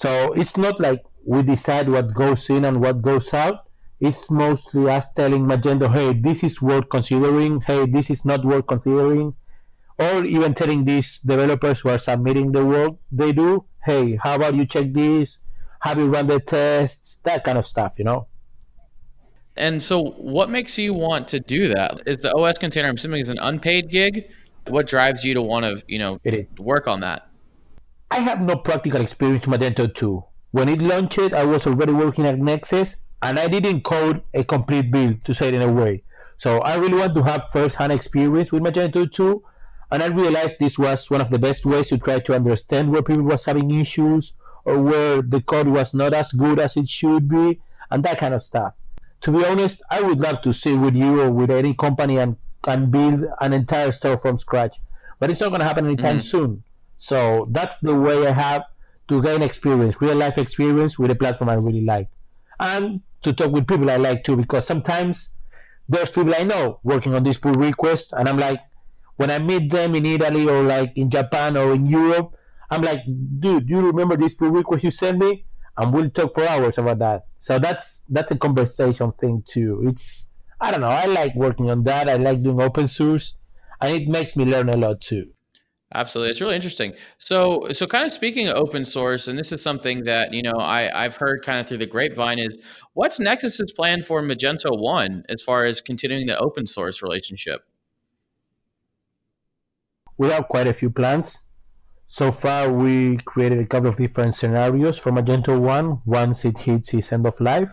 So 0.00 0.32
it's 0.34 0.56
not 0.56 0.80
like 0.80 1.02
we 1.24 1.42
decide 1.42 1.88
what 1.88 2.14
goes 2.14 2.48
in 2.50 2.64
and 2.64 2.80
what 2.80 3.02
goes 3.02 3.34
out. 3.34 3.66
It's 4.00 4.30
mostly 4.30 4.88
us 4.90 5.10
telling 5.12 5.46
Magento, 5.46 5.92
"Hey, 5.92 6.12
this 6.12 6.44
is 6.44 6.62
worth 6.62 6.88
considering. 6.88 7.60
Hey, 7.60 7.86
this 7.86 8.10
is 8.10 8.24
not 8.24 8.44
worth 8.44 8.66
considering." 8.66 9.34
or 9.98 10.24
even 10.24 10.54
telling 10.54 10.84
these 10.84 11.18
developers 11.18 11.80
who 11.80 11.88
are 11.90 11.98
submitting 11.98 12.52
the 12.52 12.64
work 12.64 12.92
they 13.10 13.32
do, 13.32 13.64
hey, 13.84 14.16
how 14.22 14.36
about 14.36 14.54
you 14.54 14.66
check 14.66 14.92
this? 14.92 15.38
Have 15.80 15.98
you 15.98 16.06
run 16.06 16.26
the 16.26 16.40
tests? 16.40 17.18
That 17.24 17.44
kind 17.44 17.58
of 17.58 17.66
stuff, 17.66 17.94
you 17.98 18.04
know. 18.04 18.26
And 19.56 19.82
so, 19.82 20.12
what 20.12 20.48
makes 20.48 20.78
you 20.78 20.94
want 20.94 21.28
to 21.28 21.40
do 21.40 21.68
that? 21.68 22.02
Is 22.06 22.18
the 22.18 22.34
OS 22.34 22.60
maintainer? 22.62 22.88
I'm 22.88 22.96
assuming 22.96 23.20
is 23.20 23.28
an 23.28 23.38
unpaid 23.40 23.90
gig. 23.90 24.28
What 24.68 24.86
drives 24.86 25.24
you 25.24 25.34
to 25.34 25.42
want 25.42 25.64
to, 25.64 25.84
you 25.88 25.98
know, 25.98 26.20
work 26.58 26.88
on 26.88 27.00
that? 27.00 27.28
I 28.10 28.20
have 28.20 28.40
no 28.40 28.56
practical 28.56 29.00
experience 29.00 29.46
with 29.46 29.60
Magento 29.60 29.92
2. 29.92 30.24
When 30.52 30.68
it 30.68 30.80
launched, 30.80 31.32
I 31.32 31.44
was 31.44 31.66
already 31.66 31.92
working 31.92 32.26
at 32.26 32.36
Nexcess, 32.36 32.94
and 33.22 33.38
I 33.38 33.48
didn't 33.48 33.82
code 33.82 34.22
a 34.34 34.44
complete 34.44 34.90
build 34.90 35.24
to 35.24 35.34
say 35.34 35.48
it 35.48 35.54
in 35.54 35.62
a 35.62 35.72
way. 35.72 36.04
So 36.36 36.58
I 36.60 36.76
really 36.76 36.98
want 36.98 37.14
to 37.14 37.22
have 37.22 37.48
first-hand 37.50 37.92
experience 37.92 38.52
with 38.52 38.62
Magento 38.62 39.10
2 39.10 39.42
and 39.92 40.02
I 40.02 40.06
realized 40.06 40.58
this 40.58 40.78
was 40.78 41.10
one 41.10 41.20
of 41.20 41.28
the 41.28 41.38
best 41.38 41.66
ways 41.66 41.90
to 41.90 41.98
try 41.98 42.18
to 42.18 42.34
understand 42.34 42.90
where 42.90 43.02
people 43.02 43.24
was 43.24 43.44
having 43.44 43.70
issues 43.70 44.32
or 44.64 44.80
where 44.80 45.20
the 45.20 45.42
code 45.42 45.68
was 45.68 45.92
not 45.92 46.14
as 46.14 46.32
good 46.32 46.58
as 46.58 46.78
it 46.78 46.88
should 46.88 47.28
be 47.28 47.60
and 47.90 48.02
that 48.02 48.18
kind 48.18 48.32
of 48.32 48.42
stuff. 48.42 48.72
To 49.20 49.30
be 49.30 49.44
honest, 49.44 49.82
I 49.90 50.00
would 50.00 50.18
love 50.18 50.40
to 50.42 50.54
sit 50.54 50.78
with 50.78 50.94
you 50.94 51.20
or 51.20 51.30
with 51.30 51.50
any 51.50 51.74
company 51.74 52.18
and, 52.18 52.36
and 52.66 52.90
build 52.90 53.26
an 53.42 53.52
entire 53.52 53.92
store 53.92 54.18
from 54.18 54.38
scratch. 54.38 54.76
But 55.20 55.30
it's 55.30 55.40
not 55.42 55.50
going 55.50 55.60
to 55.60 55.66
happen 55.66 55.84
anytime 55.84 56.18
mm-hmm. 56.18 56.26
soon. 56.26 56.64
So 56.96 57.46
that's 57.50 57.78
the 57.78 57.94
way 57.94 58.26
I 58.26 58.32
have 58.32 58.62
to 59.08 59.20
gain 59.20 59.42
experience, 59.42 60.00
real 60.00 60.16
life 60.16 60.38
experience 60.38 60.98
with 60.98 61.10
a 61.10 61.14
platform 61.14 61.50
I 61.50 61.54
really 61.54 61.84
like. 61.84 62.08
And 62.58 63.02
to 63.24 63.34
talk 63.34 63.52
with 63.52 63.68
people 63.68 63.90
I 63.90 63.96
like 63.96 64.24
too, 64.24 64.36
because 64.36 64.66
sometimes 64.66 65.28
there's 65.86 66.10
people 66.10 66.34
I 66.34 66.44
know 66.44 66.80
working 66.82 67.14
on 67.14 67.24
this 67.24 67.36
pull 67.36 67.52
request, 67.52 68.14
and 68.16 68.26
I'm 68.26 68.38
like, 68.38 68.60
when 69.16 69.30
I 69.30 69.38
meet 69.38 69.70
them 69.70 69.94
in 69.94 70.06
Italy 70.06 70.48
or 70.48 70.62
like 70.62 70.92
in 70.96 71.10
Japan 71.10 71.56
or 71.56 71.74
in 71.74 71.86
Europe, 71.86 72.34
I'm 72.70 72.82
like, 72.82 73.04
dude, 73.04 73.66
do 73.66 73.74
you 73.74 73.80
remember 73.80 74.16
this 74.16 74.34
pull 74.34 74.50
request 74.50 74.84
you 74.84 74.90
sent 74.90 75.18
me? 75.18 75.44
And 75.76 75.92
we'll 75.92 76.10
talk 76.10 76.34
for 76.34 76.46
hours 76.46 76.78
about 76.78 76.98
that. 76.98 77.26
So 77.38 77.58
that's 77.58 78.02
that's 78.08 78.30
a 78.30 78.36
conversation 78.36 79.12
thing 79.12 79.42
too. 79.46 79.84
It's 79.86 80.24
I 80.60 80.70
don't 80.70 80.80
know. 80.80 80.88
I 80.88 81.06
like 81.06 81.34
working 81.34 81.70
on 81.70 81.82
that. 81.84 82.08
I 82.08 82.16
like 82.16 82.42
doing 82.42 82.60
open 82.60 82.88
source, 82.88 83.34
and 83.80 83.92
it 83.94 84.08
makes 84.08 84.36
me 84.36 84.44
learn 84.44 84.68
a 84.68 84.76
lot 84.76 85.00
too. 85.00 85.30
Absolutely, 85.94 86.30
it's 86.30 86.40
really 86.40 86.54
interesting. 86.54 86.94
So, 87.18 87.68
so 87.72 87.86
kind 87.86 88.04
of 88.04 88.12
speaking 88.12 88.48
of 88.48 88.56
open 88.56 88.84
source, 88.84 89.28
and 89.28 89.38
this 89.38 89.52
is 89.52 89.62
something 89.62 90.04
that 90.04 90.32
you 90.32 90.42
know 90.42 90.54
I 90.58 91.04
I've 91.04 91.16
heard 91.16 91.44
kind 91.44 91.60
of 91.60 91.66
through 91.66 91.78
the 91.78 91.86
grapevine 91.86 92.38
is 92.38 92.58
what's 92.94 93.18
Nexcess's 93.18 93.72
plan 93.72 94.02
for 94.02 94.22
Magento 94.22 94.78
One 94.78 95.24
as 95.28 95.42
far 95.42 95.64
as 95.64 95.80
continuing 95.80 96.26
the 96.26 96.38
open 96.38 96.66
source 96.66 97.02
relationship 97.02 97.62
we 100.22 100.28
have 100.30 100.46
quite 100.46 100.68
a 100.68 100.72
few 100.72 100.88
plans. 100.88 101.38
So 102.06 102.30
far, 102.30 102.70
we 102.70 103.16
created 103.24 103.58
a 103.58 103.66
couple 103.66 103.90
of 103.90 103.96
different 103.96 104.36
scenarios 104.36 104.96
for 104.96 105.10
Magento 105.10 105.60
1 105.60 106.02
once 106.04 106.44
it 106.44 106.58
hits 106.58 106.94
its 106.94 107.10
end 107.10 107.26
of 107.26 107.40
life. 107.40 107.72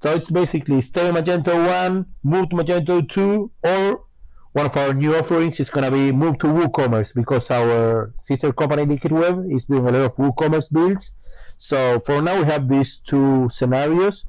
So 0.00 0.14
it's 0.14 0.30
basically 0.30 0.80
stay 0.82 1.10
Magento 1.10 1.54
1, 1.66 2.06
move 2.22 2.50
to 2.50 2.56
Magento 2.56 3.08
2, 3.08 3.50
or 3.64 4.04
one 4.52 4.66
of 4.66 4.76
our 4.76 4.94
new 4.94 5.16
offerings 5.16 5.58
is 5.58 5.68
going 5.68 5.84
to 5.84 5.90
be 5.90 6.12
move 6.12 6.38
to 6.38 6.46
WooCommerce 6.46 7.12
because 7.12 7.50
our 7.50 8.14
sister 8.18 8.52
company 8.52 8.84
Liquidweb 8.84 9.52
is 9.52 9.64
doing 9.64 9.84
a 9.88 9.90
lot 9.90 10.02
of 10.02 10.12
WooCommerce 10.12 10.72
builds. 10.72 11.10
So 11.56 11.98
for 12.06 12.22
now, 12.22 12.38
we 12.38 12.44
have 12.44 12.68
these 12.68 12.98
two 12.98 13.48
scenarios, 13.50 14.24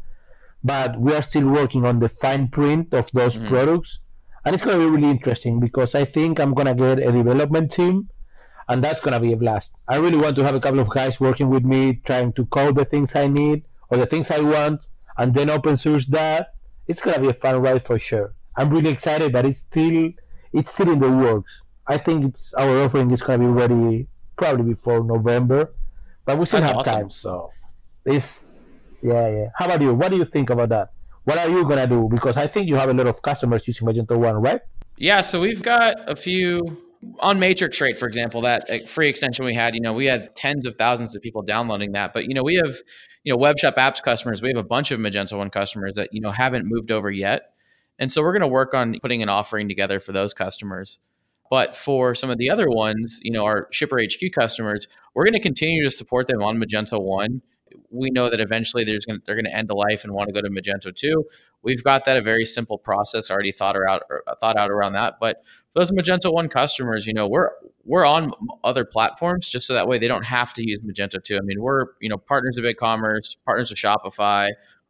but 0.63 0.99
we 0.99 1.13
are 1.13 1.21
still 1.21 1.47
working 1.47 1.85
on 1.85 1.99
the 1.99 2.09
fine 2.09 2.47
print 2.47 2.91
of 2.91 3.11
those 3.11 3.37
mm-hmm. 3.37 3.49
products 3.49 3.99
and 4.45 4.53
it's 4.53 4.63
going 4.63 4.79
to 4.79 4.85
be 4.85 4.89
really 4.95 5.09
interesting 5.09 5.59
because 5.59 5.95
I 5.95 6.05
think 6.05 6.39
I'm 6.39 6.53
going 6.53 6.67
to 6.67 6.75
get 6.75 6.99
a 6.99 7.11
development 7.11 7.71
team, 7.71 8.09
and 8.69 8.83
that's 8.83 8.99
going 8.99 9.13
to 9.13 9.19
be 9.19 9.33
a 9.33 9.37
blast. 9.37 9.75
I 9.87 9.97
really 9.97 10.17
want 10.17 10.35
to 10.37 10.43
have 10.43 10.55
a 10.55 10.59
couple 10.59 10.79
of 10.79 10.89
guys 10.89 11.19
working 11.19 11.49
with 11.49 11.63
me, 11.63 12.01
trying 12.05 12.33
to 12.33 12.45
code 12.45 12.75
the 12.75 12.85
things 12.85 13.15
I 13.15 13.27
need 13.27 13.63
or 13.89 13.97
the 13.97 14.05
things 14.05 14.31
I 14.31 14.39
want, 14.39 14.87
and 15.17 15.33
then 15.33 15.49
open 15.49 15.77
source 15.77 16.05
that. 16.07 16.53
It's 16.87 17.01
going 17.01 17.15
to 17.15 17.21
be 17.21 17.29
a 17.29 17.33
fun 17.33 17.59
ride 17.61 17.83
for 17.83 17.97
sure. 17.97 18.35
I'm 18.55 18.69
really 18.69 18.91
excited, 18.91 19.33
but 19.33 19.45
it's 19.45 19.61
still 19.61 20.11
it's 20.53 20.71
still 20.71 20.91
in 20.91 20.99
the 20.99 21.11
works. 21.11 21.61
I 21.87 21.97
think 21.97 22.25
it's 22.25 22.53
our 22.53 22.83
offering 22.83 23.11
is 23.11 23.21
going 23.21 23.39
to 23.39 23.45
be 23.47 23.51
ready 23.51 24.07
probably 24.37 24.65
before 24.65 25.03
November, 25.03 25.73
but 26.25 26.37
we 26.37 26.45
still 26.45 26.61
that's 26.61 26.69
have 26.69 26.77
awesome. 26.77 26.93
time. 26.93 27.09
So 27.09 27.51
it's 28.05 28.45
yeah, 29.01 29.27
yeah. 29.29 29.49
How 29.55 29.65
about 29.65 29.81
you? 29.81 29.93
What 29.93 30.09
do 30.09 30.17
you 30.17 30.25
think 30.25 30.51
about 30.51 30.69
that? 30.69 30.91
What 31.25 31.38
are 31.38 31.50
you 31.50 31.63
gonna 31.65 31.88
do? 31.88 32.08
Because 32.10 32.38
I 32.38 32.48
think 32.48 32.67
you 32.67 32.75
have 32.75 32.89
a 32.89 32.94
lot 32.94 33.08
of 33.08 33.22
customers 33.22 33.67
using 33.67 33.88
Magento 33.88 34.17
One, 34.17 34.36
right? 34.36 34.62
Yeah, 34.98 35.22
so 35.22 35.41
we've 35.41 35.62
got 35.62 35.98
a 36.10 36.15
few 36.15 36.77
on 37.20 37.39
Matrix 37.39 37.79
Rate, 37.82 38.00
for 38.00 38.08
example, 38.08 38.41
that 38.41 38.70
uh, 38.70 38.79
free 38.86 39.08
extension 39.08 39.46
we 39.46 39.53
had, 39.53 39.75
you 39.75 39.82
know, 39.82 39.94
we 39.94 40.05
had 40.05 40.36
tens 40.36 40.65
of 40.65 40.75
thousands 40.75 41.15
of 41.15 41.22
people 41.22 41.41
downloading 41.41 41.91
that. 41.91 42.13
But 42.13 42.25
you 42.25 42.34
know, 42.34 42.44
we 42.44 42.55
have 42.55 42.75
you 43.24 43.34
know 43.34 43.38
web 43.38 43.58
shop 43.58 43.75
apps 43.75 44.01
customers. 44.01 44.41
We 44.41 44.50
have 44.50 44.58
a 44.58 44.63
bunch 44.63 44.91
of 44.91 45.00
Magento 45.00 45.38
One 45.38 45.50
customers 45.50 45.96
that 45.96 46.10
you 46.13 46.22
know 46.22 46.32
haven't 46.32 46.65
moved 46.67 46.91
over 46.91 47.12
yet, 47.12 47.53
and 48.00 48.12
so 48.12 48.22
we're 48.22 48.34
going 48.34 48.41
to 48.41 48.48
work 48.48 48.74
on 48.74 48.98
putting 49.01 49.22
an 49.22 49.29
offering 49.29 49.67
together 49.67 50.00
for 50.00 50.12
those 50.12 50.34
customers. 50.34 51.00
But 51.50 51.75
for 51.75 52.15
some 52.15 52.32
of 52.32 52.38
the 52.38 52.50
other 52.50 52.67
ones, 52.70 53.20
you 53.22 53.32
know, 53.32 53.46
our 53.46 53.67
Shipper 53.72 54.00
HQ 54.01 54.32
customers, 54.34 54.88
we're 55.13 55.25
going 55.25 55.34
to 55.34 55.39
continue 55.39 55.84
to 55.84 55.91
support 55.91 56.27
them 56.27 56.41
on 56.41 56.58
Magento 56.58 57.00
One 57.01 57.41
we 57.89 58.10
know 58.10 58.29
that 58.29 58.39
eventually 58.39 58.84
there's 58.84 59.05
going 59.05 59.22
they're 59.25 59.36
going 59.36 59.46
to 59.46 59.55
end 59.55 59.70
a 59.70 59.75
life 59.75 60.03
and 60.03 60.13
want 60.13 60.27
to 60.27 60.34
go 60.34 60.41
to 60.41 60.50
Magento 60.50 60.94
2. 60.96 61.24
We've 61.62 61.84
got 61.84 62.05
that 62.05 62.17
a 62.17 62.22
very 62.22 62.46
simple 62.46 62.77
process 62.77 63.29
already 63.29 63.51
thought 63.51 63.75
out 63.88 64.03
uh, 64.12 64.36
thought 64.36 64.58
out 64.58 64.72
around 64.72 64.94
that. 64.94 65.15
But 65.20 65.44
for 65.74 65.79
those 65.79 65.91
Magento 65.91 66.34
1 66.34 66.50
customers, 66.50 67.08
you 67.08 67.13
know, 67.13 67.27
we're 67.27 67.51
we're 67.86 68.05
on 68.05 68.32
other 68.63 68.84
platforms 68.84 69.48
just 69.48 69.67
so 69.67 69.74
that 69.74 69.88
way 69.88 69.98
they 69.98 70.08
don't 70.08 70.25
have 70.25 70.53
to 70.53 70.67
use 70.67 70.79
Magento 70.79 71.24
2. 71.24 71.38
I 71.38 71.41
mean, 71.41 71.62
we're, 71.62 71.86
you 72.01 72.10
know, 72.10 72.17
partners 72.17 72.58
of 72.58 72.63
BigCommerce, 72.63 73.38
partners 73.46 73.72
of 73.72 73.77
Shopify. 73.77 74.48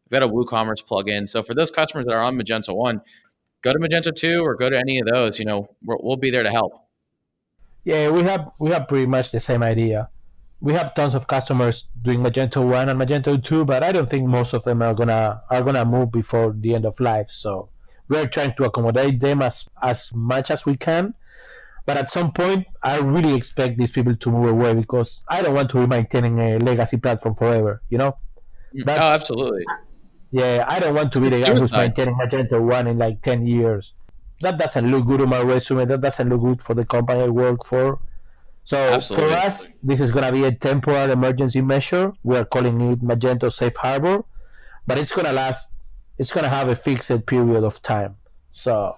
We've 0.09 0.19
got 0.19 0.23
a 0.23 0.31
WooCommerce 0.31 0.85
plugin. 0.85 1.27
So 1.27 1.43
for 1.43 1.53
those 1.53 1.71
customers 1.71 2.05
that 2.05 2.13
are 2.13 2.23
on 2.23 2.37
Magento 2.37 2.75
1, 2.75 3.01
go 3.61 3.73
to 3.73 3.79
Magento 3.79 4.15
2 4.15 4.39
or 4.39 4.55
go 4.55 4.69
to 4.69 4.77
any 4.77 4.99
of 4.99 5.07
those, 5.07 5.39
you 5.39 5.45
know, 5.45 5.67
we'll 5.83 6.15
be 6.15 6.29
there 6.29 6.43
to 6.43 6.51
help. 6.51 6.73
Yeah, 7.83 8.09
we 8.09 8.23
have 8.23 8.51
we 8.59 8.71
have 8.71 8.87
pretty 8.87 9.05
much 9.05 9.31
the 9.31 9.39
same 9.39 9.61
idea 9.61 10.09
we 10.61 10.73
have 10.73 10.93
tons 10.95 11.15
of 11.15 11.27
customers 11.27 11.87
doing 12.01 12.19
Magento 12.21 12.65
one 12.65 12.89
and 12.89 12.99
Magento 12.99 13.43
two, 13.43 13.65
but 13.65 13.83
I 13.83 13.91
don't 13.91 14.09
think 14.09 14.27
most 14.27 14.53
of 14.53 14.63
them 14.63 14.81
are 14.81 14.93
gonna 14.93 15.41
are 15.49 15.61
gonna 15.61 15.85
move 15.85 16.11
before 16.11 16.53
the 16.57 16.75
end 16.75 16.85
of 16.85 16.99
life. 16.99 17.27
So 17.29 17.69
we're 18.07 18.27
trying 18.27 18.53
to 18.55 18.63
accommodate 18.65 19.19
them 19.19 19.41
as 19.41 19.65
as 19.81 20.09
much 20.13 20.51
as 20.51 20.65
we 20.65 20.77
can. 20.77 21.13
But 21.85 21.97
at 21.97 22.09
some 22.09 22.31
point, 22.31 22.65
I 22.81 22.99
really 22.99 23.35
expect 23.35 23.77
these 23.77 23.91
people 23.91 24.15
to 24.15 24.31
move 24.31 24.49
away 24.49 24.73
because 24.73 25.21
I 25.27 25.43
don't 25.43 25.53
want 25.53 25.69
to 25.71 25.77
be 25.77 25.85
maintaining 25.85 26.39
a 26.39 26.57
legacy 26.57 26.97
platform 26.97 27.35
forever. 27.35 27.83
You 27.89 27.99
know? 27.99 28.17
Mm, 28.73 28.85
That's, 28.85 28.99
oh, 28.99 29.03
absolutely. 29.03 29.65
Yeah, 30.31 30.65
I 30.67 30.79
don't 30.79 30.95
want 30.95 31.11
to 31.13 31.21
be 31.21 31.29
the 31.29 31.41
guy 31.41 31.53
who's 31.53 31.71
maintaining 31.71 32.15
Magento 32.15 32.59
one 32.59 32.87
in 32.87 32.97
like 32.97 33.21
ten 33.21 33.45
years. 33.45 33.93
That 34.41 34.57
doesn't 34.57 34.89
look 34.89 35.05
good 35.05 35.21
on 35.21 35.29
my 35.29 35.41
resume. 35.41 35.85
That 35.85 36.01
doesn't 36.01 36.27
look 36.27 36.41
good 36.41 36.63
for 36.63 36.73
the 36.73 36.85
company 36.85 37.21
I 37.21 37.27
work 37.27 37.63
for. 37.63 37.99
So 38.65 38.77
Absolutely. 38.77 39.29
for 39.29 39.35
us, 39.35 39.67
this 39.83 40.01
is 40.01 40.11
going 40.11 40.25
to 40.25 40.31
be 40.31 40.43
a 40.43 40.51
temporary 40.51 41.11
emergency 41.11 41.61
measure. 41.61 42.11
We 42.23 42.35
are 42.35 42.45
calling 42.45 42.81
it 42.81 42.99
Magento 43.01 43.53
Safe 43.53 43.75
Harbor, 43.75 44.25
but 44.87 44.97
it's 44.97 45.11
going 45.11 45.25
to 45.25 45.33
last. 45.33 45.69
It's 46.17 46.31
going 46.31 46.45
to 46.45 46.49
have 46.49 46.69
a 46.69 46.75
fixed 46.75 47.11
period 47.27 47.63
of 47.63 47.81
time. 47.81 48.15
So 48.51 48.93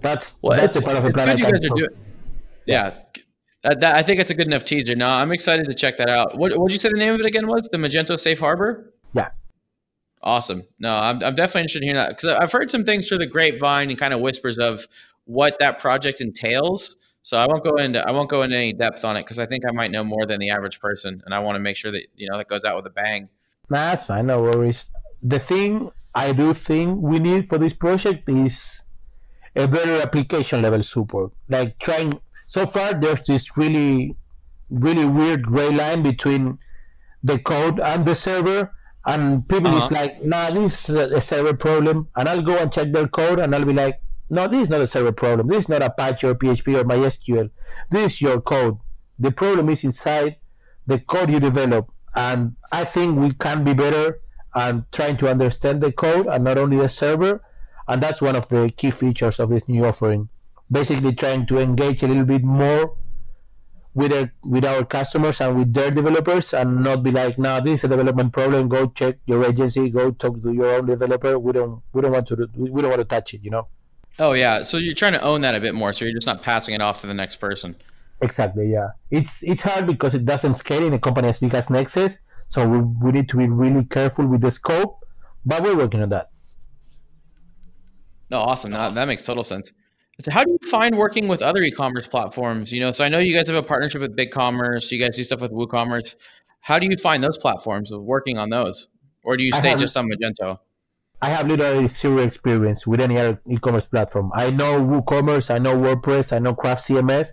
that's 0.00 0.36
well, 0.42 0.56
that's 0.56 0.76
a 0.76 0.80
part 0.80 0.96
of 0.96 1.04
the 1.04 1.12
plan. 1.12 1.38
Yeah, 2.66 2.94
that, 3.62 3.80
that, 3.80 3.96
I 3.96 4.02
think 4.02 4.20
it's 4.20 4.30
a 4.30 4.34
good 4.34 4.46
enough 4.46 4.64
teaser. 4.64 4.94
Now 4.94 5.18
I'm 5.18 5.32
excited 5.32 5.66
to 5.66 5.74
check 5.74 5.96
that 5.96 6.08
out. 6.08 6.38
What 6.38 6.50
did 6.50 6.72
you 6.72 6.78
say 6.78 6.88
the 6.88 6.98
name 6.98 7.14
of 7.14 7.20
it 7.20 7.26
again 7.26 7.48
was? 7.48 7.68
The 7.72 7.78
Magento 7.78 8.18
Safe 8.18 8.38
Harbor. 8.38 8.92
Yeah. 9.12 9.30
Awesome. 10.22 10.62
No, 10.78 10.94
I'm, 10.94 11.22
I'm 11.22 11.34
definitely 11.34 11.62
interested 11.62 11.82
in 11.82 11.88
hearing 11.88 11.96
that 11.96 12.10
because 12.10 12.28
I've 12.28 12.52
heard 12.52 12.70
some 12.70 12.84
things 12.84 13.08
through 13.08 13.18
the 13.18 13.26
grapevine 13.26 13.90
and 13.90 13.98
kind 13.98 14.14
of 14.14 14.20
whispers 14.20 14.58
of 14.58 14.86
what 15.24 15.58
that 15.58 15.80
project 15.80 16.20
entails. 16.20 16.96
So 17.26 17.36
I 17.36 17.46
won't 17.48 17.64
go 17.64 17.74
into 17.78 18.08
I 18.08 18.12
won't 18.12 18.30
go 18.30 18.42
into 18.42 18.56
any 18.56 18.72
depth 18.72 19.04
on 19.04 19.16
it 19.16 19.22
because 19.24 19.40
I 19.40 19.46
think 19.46 19.64
I 19.66 19.72
might 19.72 19.90
know 19.90 20.04
more 20.04 20.26
than 20.26 20.38
the 20.38 20.50
average 20.50 20.78
person, 20.78 21.20
and 21.24 21.34
I 21.34 21.40
want 21.40 21.56
to 21.56 21.58
make 21.58 21.76
sure 21.76 21.90
that 21.90 22.04
you 22.14 22.28
know 22.30 22.38
that 22.38 22.46
goes 22.46 22.62
out 22.62 22.76
with 22.76 22.86
a 22.86 22.90
bang. 22.90 23.28
Nah, 23.68 23.90
that's 23.90 24.06
fine. 24.06 24.26
No 24.26 24.42
worries. 24.42 24.92
The 25.24 25.40
thing 25.40 25.90
I 26.14 26.32
do 26.32 26.54
think 26.54 27.02
we 27.02 27.18
need 27.18 27.48
for 27.48 27.58
this 27.58 27.72
project 27.72 28.28
is 28.28 28.80
a 29.56 29.66
better 29.66 30.00
application 30.02 30.62
level 30.62 30.84
support. 30.84 31.32
Like 31.48 31.76
trying 31.80 32.20
so 32.46 32.64
far, 32.64 32.94
there's 32.94 33.22
this 33.22 33.56
really, 33.56 34.14
really 34.70 35.04
weird 35.04 35.46
gray 35.46 35.72
line 35.72 36.04
between 36.04 36.60
the 37.24 37.40
code 37.40 37.80
and 37.80 38.06
the 38.06 38.14
server, 38.14 38.72
and 39.04 39.48
people 39.48 39.74
uh-huh. 39.74 39.86
is 39.86 39.90
like, 39.90 40.24
"Nah, 40.24 40.50
this 40.50 40.88
is 40.88 40.94
a 40.94 41.20
server 41.20 41.54
problem," 41.54 42.06
and 42.14 42.28
I'll 42.28 42.48
go 42.52 42.56
and 42.56 42.72
check 42.72 42.92
their 42.92 43.08
code, 43.08 43.40
and 43.40 43.52
I'll 43.52 43.64
be 43.64 43.72
like, 43.72 44.00
no, 44.28 44.48
this 44.48 44.62
is 44.62 44.70
not 44.70 44.80
a 44.80 44.86
server 44.86 45.12
problem. 45.12 45.48
This 45.48 45.60
is 45.60 45.68
not 45.68 45.82
Apache 45.82 46.26
or 46.26 46.34
PHP 46.34 46.80
or 46.80 46.84
MySQL. 46.84 47.50
This 47.90 48.14
is 48.14 48.20
your 48.20 48.40
code. 48.40 48.78
The 49.18 49.30
problem 49.30 49.68
is 49.68 49.84
inside 49.84 50.36
the 50.86 50.98
code 50.98 51.30
you 51.30 51.40
develop. 51.40 51.90
And 52.14 52.56
I 52.72 52.84
think 52.84 53.18
we 53.18 53.32
can 53.32 53.62
be 53.62 53.74
better 53.74 54.20
and 54.54 54.84
trying 54.90 55.18
to 55.18 55.28
understand 55.28 55.82
the 55.82 55.92
code 55.92 56.26
and 56.26 56.44
not 56.44 56.58
only 56.58 56.78
the 56.78 56.88
server. 56.88 57.42
And 57.88 58.02
that's 58.02 58.20
one 58.20 58.34
of 58.34 58.48
the 58.48 58.72
key 58.76 58.90
features 58.90 59.38
of 59.38 59.50
this 59.50 59.68
new 59.68 59.84
offering. 59.84 60.28
Basically, 60.70 61.14
trying 61.14 61.46
to 61.46 61.58
engage 61.58 62.02
a 62.02 62.08
little 62.08 62.24
bit 62.24 62.42
more 62.42 62.96
with 63.94 64.12
our, 64.12 64.32
with 64.42 64.64
our 64.64 64.84
customers 64.84 65.40
and 65.40 65.56
with 65.56 65.72
their 65.72 65.92
developers 65.92 66.52
and 66.52 66.82
not 66.82 67.04
be 67.04 67.12
like, 67.12 67.38
no, 67.38 67.60
this 67.60 67.80
is 67.80 67.84
a 67.84 67.88
development 67.88 68.32
problem. 68.32 68.68
Go 68.68 68.88
check 68.88 69.18
your 69.26 69.44
agency. 69.44 69.88
Go 69.88 70.10
talk 70.10 70.42
to 70.42 70.52
your 70.52 70.78
own 70.78 70.86
developer. 70.86 71.38
We 71.38 71.52
don't 71.52 71.80
we 71.92 72.02
don't 72.02 72.10
want 72.10 72.26
to 72.28 72.48
we 72.56 72.82
don't 72.82 72.90
want 72.90 73.00
to 73.00 73.04
touch 73.04 73.34
it. 73.34 73.44
You 73.44 73.50
know. 73.50 73.68
Oh 74.18 74.32
yeah, 74.32 74.62
so 74.62 74.78
you're 74.78 74.94
trying 74.94 75.12
to 75.12 75.20
own 75.22 75.42
that 75.42 75.54
a 75.54 75.60
bit 75.60 75.74
more, 75.74 75.92
so 75.92 76.04
you're 76.04 76.14
just 76.14 76.26
not 76.26 76.42
passing 76.42 76.74
it 76.74 76.80
off 76.80 77.00
to 77.02 77.06
the 77.06 77.14
next 77.14 77.36
person. 77.36 77.76
Exactly. 78.22 78.70
Yeah, 78.70 78.88
it's 79.10 79.42
it's 79.42 79.62
hard 79.62 79.86
because 79.86 80.14
it 80.14 80.24
doesn't 80.24 80.54
scale 80.54 80.86
in 80.86 80.92
a 80.94 80.98
company 80.98 81.28
as 81.28 81.38
big 81.38 81.54
as 81.54 81.66
Nexcess, 81.66 82.16
so 82.48 82.66
we, 82.66 82.78
we 82.78 83.12
need 83.12 83.28
to 83.28 83.36
be 83.36 83.48
really 83.48 83.84
careful 83.84 84.26
with 84.26 84.40
the 84.40 84.50
scope, 84.50 85.04
but 85.44 85.62
we're 85.62 85.76
working 85.76 86.02
on 86.02 86.08
that. 86.10 86.30
No, 88.30 88.40
awesome. 88.40 88.72
awesome. 88.74 88.94
That, 88.94 89.00
that 89.00 89.06
makes 89.06 89.22
total 89.22 89.44
sense. 89.44 89.72
So, 90.20 90.30
how 90.30 90.44
do 90.44 90.50
you 90.52 90.70
find 90.70 90.96
working 90.96 91.28
with 91.28 91.42
other 91.42 91.62
e-commerce 91.62 92.08
platforms? 92.08 92.72
You 92.72 92.80
know, 92.80 92.92
so 92.92 93.04
I 93.04 93.08
know 93.08 93.18
you 93.18 93.34
guys 93.34 93.48
have 93.48 93.56
a 93.56 93.62
partnership 93.62 94.00
with 94.00 94.16
BigCommerce. 94.16 94.90
You 94.90 94.98
guys 94.98 95.16
do 95.16 95.24
stuff 95.24 95.42
with 95.42 95.52
WooCommerce. 95.52 96.16
How 96.60 96.78
do 96.78 96.86
you 96.86 96.96
find 96.96 97.22
those 97.22 97.36
platforms 97.36 97.92
of 97.92 98.02
working 98.02 98.38
on 98.38 98.48
those, 98.48 98.88
or 99.22 99.36
do 99.36 99.44
you 99.44 99.52
stay 99.52 99.76
just 99.76 99.96
on 99.96 100.08
Magento? 100.08 100.58
I 101.22 101.30
have 101.30 101.48
literally 101.48 101.88
zero 101.88 102.18
experience 102.18 102.86
with 102.86 103.00
any 103.00 103.16
other 103.18 103.40
e-commerce 103.48 103.86
platform. 103.86 104.30
I 104.34 104.50
know 104.50 104.80
WooCommerce, 104.80 105.52
I 105.52 105.58
know 105.58 105.76
WordPress, 105.76 106.32
I 106.32 106.38
know 106.38 106.54
Craft 106.54 106.86
CMS, 106.88 107.28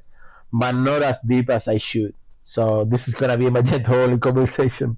but 0.53 0.71
not 0.73 1.01
as 1.01 1.19
deep 1.27 1.49
as 1.49 1.67
I 1.67 1.77
should. 1.77 2.13
So 2.45 2.85
this 2.89 3.07
is 3.07 3.15
gonna 3.15 3.37
be 3.37 3.47
a 3.47 3.51
Magento 3.51 3.89
only 3.89 4.17
conversation. 4.17 4.97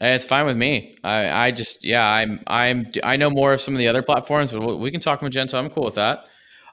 It's 0.00 0.26
fine 0.26 0.44
with 0.44 0.56
me. 0.56 0.94
I, 1.02 1.46
I 1.46 1.50
just 1.50 1.84
yeah 1.84 2.06
I'm 2.06 2.40
I'm 2.46 2.86
I 3.02 3.16
know 3.16 3.30
more 3.30 3.52
of 3.54 3.60
some 3.60 3.74
of 3.74 3.78
the 3.78 3.88
other 3.88 4.02
platforms, 4.02 4.52
but 4.52 4.76
we 4.76 4.90
can 4.90 5.00
talk 5.00 5.20
Magento. 5.20 5.54
I'm 5.54 5.70
cool 5.70 5.84
with 5.84 5.94
that. 5.94 6.24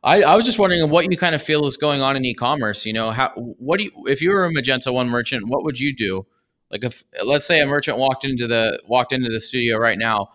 I, 0.03 0.23
I 0.23 0.35
was 0.35 0.45
just 0.45 0.59
wondering 0.59 0.89
what 0.89 1.09
you 1.09 1.17
kind 1.17 1.33
of 1.33 1.41
feel 1.41 1.65
is 1.65 1.77
going 1.77 2.01
on 2.01 2.17
in 2.17 2.25
e-commerce. 2.25 2.85
You 2.85 2.91
know, 2.91 3.11
how 3.11 3.31
what 3.35 3.79
do 3.79 3.85
you 3.85 3.91
if 4.07 4.21
you 4.21 4.31
were 4.31 4.45
a 4.45 4.51
Magento 4.51 4.93
one 4.93 5.09
merchant, 5.09 5.47
what 5.47 5.63
would 5.63 5.79
you 5.79 5.95
do? 5.95 6.25
Like 6.69 6.83
if 6.83 7.03
let's 7.23 7.45
say 7.45 7.61
a 7.61 7.65
merchant 7.65 7.97
walked 7.97 8.25
into 8.25 8.47
the 8.47 8.81
walked 8.87 9.13
into 9.13 9.29
the 9.29 9.39
studio 9.39 9.77
right 9.77 9.97
now 9.97 10.29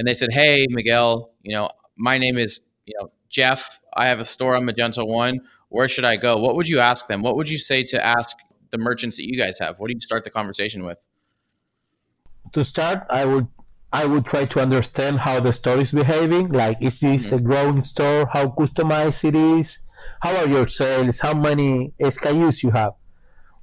and 0.00 0.08
they 0.08 0.14
said, 0.14 0.32
"Hey, 0.32 0.66
Miguel, 0.70 1.30
you 1.42 1.52
know, 1.54 1.68
my 1.94 2.16
name 2.16 2.38
is 2.38 2.62
you 2.86 2.94
know 2.98 3.12
Jeff. 3.28 3.82
I 3.94 4.06
have 4.06 4.18
a 4.18 4.24
store 4.24 4.56
on 4.56 4.64
Magento 4.64 5.06
One. 5.06 5.40
Where 5.68 5.88
should 5.88 6.06
I 6.06 6.16
go?" 6.16 6.38
What 6.38 6.56
would 6.56 6.70
you 6.70 6.78
ask 6.78 7.06
them? 7.06 7.20
What 7.20 7.36
would 7.36 7.50
you 7.50 7.58
say 7.58 7.84
to 7.84 8.02
ask 8.02 8.34
the 8.70 8.78
merchants 8.78 9.18
that 9.18 9.26
you 9.26 9.36
guys 9.36 9.58
have? 9.58 9.78
What 9.78 9.88
do 9.88 9.94
you 9.94 10.00
start 10.00 10.24
the 10.24 10.30
conversation 10.30 10.84
with? 10.86 10.96
To 12.54 12.64
start, 12.64 13.06
I 13.10 13.26
would 13.26 13.48
I 13.92 14.06
would 14.06 14.24
try 14.24 14.46
to 14.46 14.60
understand 14.60 15.18
how 15.18 15.38
the 15.38 15.52
store 15.52 15.78
is 15.78 15.92
behaving. 15.92 16.48
Like, 16.48 16.78
is 16.80 17.00
this 17.00 17.26
mm-hmm. 17.26 17.36
a 17.36 17.40
growing 17.42 17.82
store? 17.82 18.26
How 18.32 18.46
customized 18.46 19.22
it 19.28 19.36
is? 19.36 19.80
How 20.20 20.34
are 20.34 20.48
your 20.48 20.66
sales? 20.68 21.20
How 21.20 21.34
many 21.34 21.92
SKUs 22.00 22.62
you 22.62 22.70
have? 22.70 22.94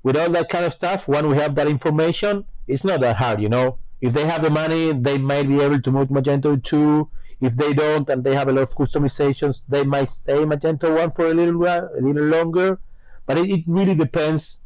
With 0.03 0.15
all 0.15 0.29
that 0.29 0.50
kind 0.50 0.65
of 0.65 0.74
stuff, 0.74 1.08
when 1.08 1.29
we 1.29 1.38
have 1.38 1.56
that 1.56 1.67
information, 1.67 2.46
it's 2.67 2.84
not 2.84 3.01
that 3.01 3.15
hard, 3.15 3.41
you 3.41 3.50
know 3.50 3.79
if 4.01 4.13
they 4.13 4.25
have 4.25 4.44
the 4.44 4.50
money, 4.50 4.92
they 4.92 5.18
might 5.18 5.48
be 5.48 5.62
able 5.62 5.82
to 5.82 5.92
move 5.92 6.10
Magento 6.10 6.62
2. 6.62 7.10
If 7.42 7.56
they 7.56 7.74
don't 7.74 8.10
and 8.10 8.24
they 8.24 8.36
have 8.36 8.48
a 8.48 8.51
lot 8.51 8.63
of 8.63 8.70
customizations, 8.75 9.62
they 9.68 9.84
might 9.84 10.10
stay 10.10 10.46
Magento 10.46 10.96
1 10.96 11.12
for 11.12 11.27
a 11.27 11.34
little 11.34 11.58
while, 11.58 11.89
a 11.98 12.01
little 12.01 12.25
longer. 12.25 12.80
But 13.25 13.38
it, 13.38 13.50
it 13.50 13.63
really 13.68 13.96
depends 13.96 14.58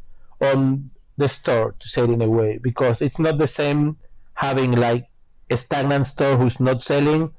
on 0.42 0.90
the 1.18 1.30
store, 1.30 1.76
to 1.80 1.88
say 1.88 2.04
it 2.04 2.10
in 2.10 2.22
a 2.22 2.30
way, 2.30 2.60
because 2.62 3.02
it's 3.02 3.20
not 3.20 3.38
the 3.38 3.48
same 3.48 3.98
having 4.34 4.72
like 4.72 5.08
a 5.50 5.58
stagnant 5.58 6.08
store 6.08 6.38
who's 6.38 6.60
not 6.60 6.82
selling 6.82 7.32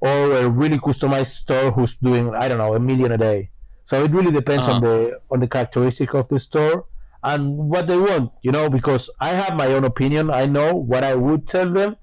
or 0.00 0.36
a 0.36 0.48
really 0.48 0.78
customized 0.78 1.32
store 1.32 1.72
who's 1.72 1.96
doing, 1.96 2.34
I 2.34 2.48
don't 2.48 2.58
know, 2.58 2.74
a 2.74 2.80
million 2.80 3.12
a 3.12 3.18
day. 3.18 3.50
So 3.84 4.04
it 4.04 4.12
really 4.12 4.30
depends 4.30 4.66
uh-huh. 4.66 4.76
on 4.76 4.82
the 4.82 5.20
on 5.32 5.40
the 5.40 5.48
characteristic 5.48 6.14
of 6.14 6.28
the 6.28 6.38
store 6.38 6.86
and 7.22 7.56
what 7.56 7.86
they 7.86 7.98
want, 7.98 8.32
you 8.42 8.50
know, 8.50 8.70
because 8.70 9.10
I 9.20 9.30
have 9.30 9.54
my 9.56 9.66
own 9.66 9.84
opinion. 9.84 10.30
I 10.30 10.46
know 10.46 10.74
what 10.74 11.04
I 11.04 11.14
would 11.14 11.46
tell 11.46 11.70
them, 11.70 11.96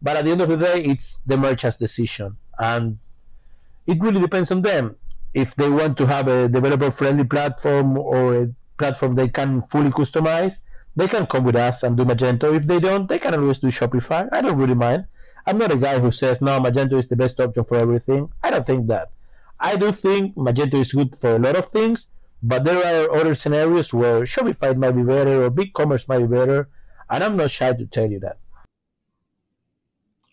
but 0.00 0.16
at 0.16 0.24
the 0.24 0.30
end 0.30 0.40
of 0.40 0.48
the 0.48 0.56
day, 0.56 0.82
it's 0.82 1.20
the 1.26 1.36
merchant's 1.36 1.76
decision, 1.76 2.36
and 2.58 2.96
it 3.86 4.00
really 4.00 4.20
depends 4.20 4.50
on 4.50 4.62
them. 4.62 4.96
If 5.34 5.54
they 5.54 5.70
want 5.70 5.96
to 5.98 6.06
have 6.06 6.28
a 6.28 6.48
developer-friendly 6.48 7.24
platform 7.24 7.96
or 7.96 8.42
a 8.42 8.48
platform 8.78 9.14
they 9.14 9.28
can 9.28 9.62
fully 9.62 9.90
customize, 9.90 10.58
they 10.94 11.08
can 11.08 11.26
come 11.26 11.44
with 11.44 11.56
us 11.56 11.82
and 11.82 11.96
do 11.96 12.04
Magento. 12.04 12.54
If 12.54 12.66
they 12.66 12.78
don't, 12.78 13.08
they 13.08 13.18
can 13.18 13.34
always 13.34 13.58
do 13.58 13.68
Shopify. 13.68 14.28
I 14.30 14.42
don't 14.42 14.58
really 14.58 14.74
mind. 14.74 15.06
I'm 15.46 15.58
not 15.58 15.72
a 15.72 15.76
guy 15.76 15.98
who 15.98 16.12
says 16.12 16.40
no, 16.40 16.60
Magento 16.60 16.98
is 16.98 17.08
the 17.08 17.16
best 17.16 17.40
option 17.40 17.64
for 17.64 17.76
everything. 17.76 18.28
I 18.42 18.50
don't 18.50 18.66
think 18.66 18.88
that. 18.88 19.10
I 19.58 19.76
do 19.76 19.90
think 19.90 20.36
Magento 20.36 20.74
is 20.74 20.92
good 20.92 21.16
for 21.16 21.36
a 21.36 21.38
lot 21.38 21.56
of 21.56 21.68
things, 21.68 22.08
But 22.42 22.64
there 22.64 23.04
are 23.04 23.14
other 23.14 23.34
scenarios 23.34 23.92
where 23.92 24.22
Shopify 24.22 24.76
might 24.76 24.92
be 24.92 25.02
better 25.02 25.44
or 25.44 25.50
BigCommerce 25.50 26.08
might 26.08 26.18
be 26.18 26.26
better, 26.26 26.68
and 27.08 27.22
I'm 27.22 27.36
not 27.36 27.50
shy 27.50 27.72
to 27.72 27.86
tell 27.86 28.10
you 28.10 28.18
that. 28.20 28.38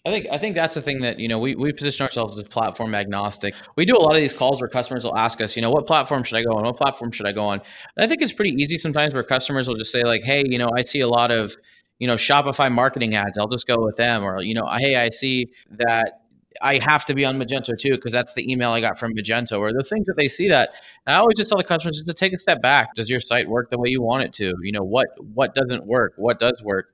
I 0.05 0.11
think 0.11 0.27
I 0.31 0.37
think 0.37 0.55
that's 0.55 0.73
the 0.73 0.81
thing 0.81 1.01
that 1.01 1.19
you 1.19 1.27
know 1.27 1.37
we, 1.39 1.55
we 1.55 1.73
position 1.73 2.05
ourselves 2.05 2.37
as 2.37 2.43
platform 2.45 2.95
agnostic. 2.95 3.53
We 3.75 3.85
do 3.85 3.95
a 3.95 3.99
lot 3.99 4.15
of 4.15 4.21
these 4.21 4.33
calls 4.33 4.61
where 4.61 4.69
customers 4.69 5.03
will 5.03 5.17
ask 5.17 5.41
us, 5.41 5.55
you 5.55 5.61
know, 5.61 5.69
what 5.69 5.87
platform 5.87 6.23
should 6.23 6.37
I 6.37 6.43
go 6.43 6.55
on? 6.55 6.63
What 6.63 6.77
platform 6.77 7.11
should 7.11 7.27
I 7.27 7.33
go 7.33 7.45
on? 7.45 7.61
And 7.97 8.05
I 8.05 8.07
think 8.07 8.21
it's 8.21 8.31
pretty 8.31 8.51
easy 8.51 8.77
sometimes 8.77 9.13
where 9.13 9.23
customers 9.23 9.67
will 9.67 9.75
just 9.75 9.91
say 9.91 10.01
like, 10.03 10.23
hey, 10.23 10.43
you 10.45 10.57
know, 10.57 10.69
I 10.75 10.83
see 10.83 11.01
a 11.01 11.07
lot 11.07 11.31
of 11.31 11.55
you 11.99 12.07
know 12.07 12.15
Shopify 12.15 12.71
marketing 12.71 13.13
ads. 13.15 13.37
I'll 13.37 13.47
just 13.47 13.67
go 13.67 13.75
with 13.83 13.97
them, 13.97 14.23
or 14.23 14.41
you 14.41 14.53
know, 14.53 14.67
hey, 14.77 14.95
I 14.95 15.09
see 15.09 15.51
that 15.71 16.21
I 16.61 16.79
have 16.79 17.05
to 17.05 17.13
be 17.13 17.25
on 17.25 17.39
Magento 17.39 17.77
too 17.77 17.95
because 17.95 18.11
that's 18.11 18.33
the 18.33 18.51
email 18.51 18.71
I 18.71 18.81
got 18.81 18.97
from 18.97 19.13
Magento, 19.13 19.59
or 19.59 19.71
the 19.71 19.83
things 19.83 20.07
that 20.07 20.15
they 20.17 20.27
see 20.27 20.49
that. 20.49 20.69
And 21.05 21.15
I 21.15 21.19
always 21.19 21.37
just 21.37 21.49
tell 21.49 21.57
the 21.57 21.63
customers 21.63 21.97
just 21.97 22.07
to 22.07 22.13
take 22.13 22.33
a 22.33 22.39
step 22.39 22.61
back. 22.61 22.95
Does 22.95 23.09
your 23.09 23.19
site 23.19 23.47
work 23.47 23.69
the 23.69 23.77
way 23.77 23.89
you 23.89 24.01
want 24.01 24.23
it 24.23 24.33
to? 24.33 24.53
You 24.63 24.71
know 24.71 24.83
what 24.83 25.07
what 25.33 25.53
doesn't 25.53 25.85
work? 25.85 26.13
What 26.17 26.39
does 26.39 26.61
work? 26.63 26.93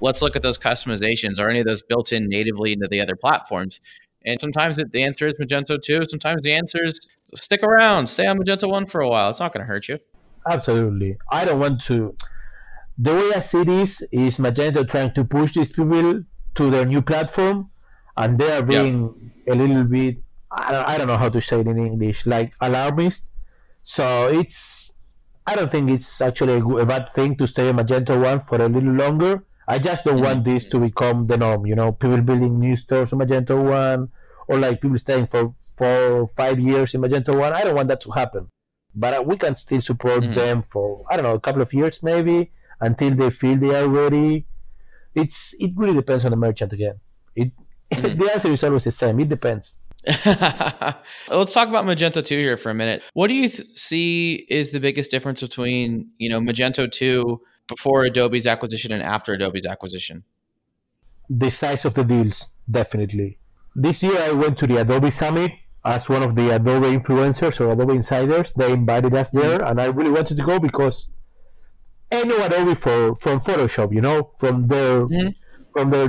let's 0.00 0.22
look 0.22 0.36
at 0.36 0.42
those 0.42 0.58
customizations. 0.58 1.38
Are 1.38 1.48
any 1.48 1.60
of 1.60 1.66
those 1.66 1.82
built 1.82 2.12
in 2.12 2.28
natively 2.28 2.72
into 2.72 2.88
the 2.88 3.00
other 3.00 3.16
platforms? 3.16 3.80
And 4.24 4.38
sometimes 4.38 4.78
it, 4.78 4.92
the 4.92 5.02
answer 5.02 5.26
is 5.26 5.34
Magento 5.38 5.80
2. 5.80 6.04
Sometimes 6.06 6.42
the 6.42 6.52
answer 6.52 6.82
is 6.84 7.06
stick 7.34 7.62
around, 7.62 8.08
stay 8.08 8.26
on 8.26 8.38
Magento 8.38 8.70
1 8.70 8.86
for 8.86 9.00
a 9.00 9.08
while. 9.08 9.30
It's 9.30 9.40
not 9.40 9.52
going 9.52 9.64
to 9.64 9.66
hurt 9.66 9.88
you. 9.88 9.98
Absolutely. 10.50 11.16
I 11.30 11.44
don't 11.44 11.60
want 11.60 11.80
to. 11.82 12.16
The 12.98 13.14
way 13.14 13.30
I 13.34 13.40
see 13.40 13.64
this 13.64 14.02
is 14.12 14.36
Magento 14.36 14.88
trying 14.88 15.14
to 15.14 15.24
push 15.24 15.54
these 15.54 15.72
people 15.72 16.22
to 16.56 16.70
their 16.70 16.84
new 16.84 17.00
platform, 17.00 17.66
and 18.20 18.38
they 18.38 18.50
are 18.52 18.62
being 18.62 19.32
a 19.48 19.54
little 19.54 19.84
bit, 19.84 20.18
I 20.50 20.72
don't, 20.72 20.88
I 20.88 20.98
don't 20.98 21.06
know 21.08 21.16
how 21.16 21.28
to 21.28 21.40
say 21.40 21.60
it 21.60 21.66
in 21.66 21.78
English, 21.78 22.26
like 22.26 22.52
alarmist. 22.60 23.24
So 23.82 24.28
it's, 24.28 24.92
I 25.46 25.56
don't 25.56 25.70
think 25.70 25.90
it's 25.90 26.20
actually 26.20 26.54
a, 26.54 26.64
a 26.64 26.86
bad 26.86 27.12
thing 27.14 27.36
to 27.38 27.46
stay 27.46 27.68
a 27.68 27.72
Magento 27.72 28.20
1 28.20 28.40
for 28.40 28.60
a 28.60 28.68
little 28.68 28.92
longer 28.92 29.44
I 29.70 29.78
just 29.78 30.04
don't 30.04 30.20
want 30.20 30.42
this 30.44 30.64
to 30.66 30.80
become 30.80 31.28
the 31.28 31.36
norm. 31.36 31.64
You 31.64 31.76
know, 31.76 31.92
people 31.92 32.20
building 32.22 32.58
new 32.58 32.74
stores 32.74 33.12
on 33.12 33.20
Magento 33.20 33.56
One, 33.62 34.08
or 34.48 34.58
like 34.58 34.80
people 34.80 34.98
staying 34.98 35.28
for 35.28 35.54
four, 35.76 36.26
five 36.26 36.58
years 36.58 36.92
in 36.92 37.00
Magento 37.00 37.38
One. 37.38 37.52
I 37.52 37.62
don't 37.62 37.76
want 37.76 37.86
that 37.86 38.00
to 38.00 38.10
happen. 38.10 38.48
But 38.96 39.14
uh, 39.14 39.22
we 39.22 39.36
can 39.36 39.54
still 39.54 39.80
support 39.80 40.24
mm-hmm. 40.24 40.32
them 40.32 40.62
for 40.62 41.04
I 41.08 41.14
don't 41.14 41.24
know 41.24 41.36
a 41.36 41.40
couple 41.40 41.62
of 41.62 41.72
years 41.72 42.02
maybe 42.02 42.50
until 42.80 43.14
they 43.14 43.30
feel 43.30 43.56
they 43.56 43.72
are 43.80 43.86
ready. 43.86 44.46
It's 45.14 45.54
it 45.60 45.70
really 45.76 45.94
depends 45.94 46.24
on 46.24 46.32
the 46.32 46.36
merchant 46.36 46.72
again. 46.72 46.98
It 47.36 47.52
mm-hmm. 47.90 48.20
the 48.20 48.32
answer 48.32 48.52
is 48.52 48.64
always 48.64 48.84
the 48.84 48.92
same. 48.92 49.20
It 49.20 49.28
depends. 49.28 49.74
Let's 50.06 51.52
talk 51.52 51.68
about 51.68 51.84
Magento 51.84 52.24
2 52.24 52.38
here 52.38 52.56
for 52.56 52.70
a 52.70 52.74
minute. 52.74 53.02
What 53.12 53.28
do 53.28 53.34
you 53.34 53.48
th- 53.48 53.68
see 53.68 54.46
is 54.48 54.72
the 54.72 54.80
biggest 54.80 55.10
difference 55.10 55.40
between, 55.40 56.08
you 56.18 56.28
know, 56.30 56.40
Magento 56.40 56.90
2 56.90 57.40
before 57.68 58.04
Adobe's 58.04 58.46
acquisition 58.46 58.92
and 58.92 59.02
after 59.02 59.34
Adobe's 59.34 59.66
acquisition? 59.66 60.24
The 61.28 61.50
size 61.50 61.84
of 61.84 61.94
the 61.94 62.04
deals, 62.04 62.48
definitely. 62.70 63.38
This 63.76 64.02
year 64.02 64.18
I 64.18 64.32
went 64.32 64.58
to 64.58 64.66
the 64.66 64.78
Adobe 64.78 65.10
Summit 65.10 65.52
as 65.84 66.08
one 66.08 66.22
of 66.22 66.34
the 66.34 66.54
Adobe 66.54 66.88
influencers 66.88 67.60
or 67.60 67.70
Adobe 67.72 67.94
insiders. 67.94 68.52
They 68.56 68.72
invited 68.72 69.14
us 69.14 69.30
there, 69.30 69.62
and 69.62 69.80
I 69.80 69.86
really 69.86 70.10
wanted 70.10 70.36
to 70.38 70.42
go 70.42 70.58
because 70.58 71.08
I 72.10 72.24
know 72.24 72.44
Adobe 72.44 72.74
for 72.74 73.14
from 73.16 73.40
Photoshop, 73.40 73.94
you 73.94 74.00
know, 74.00 74.32
from 74.38 74.66
their 74.66 75.06
mm-hmm. 75.06 75.28
from 75.72 75.90
their 75.90 76.08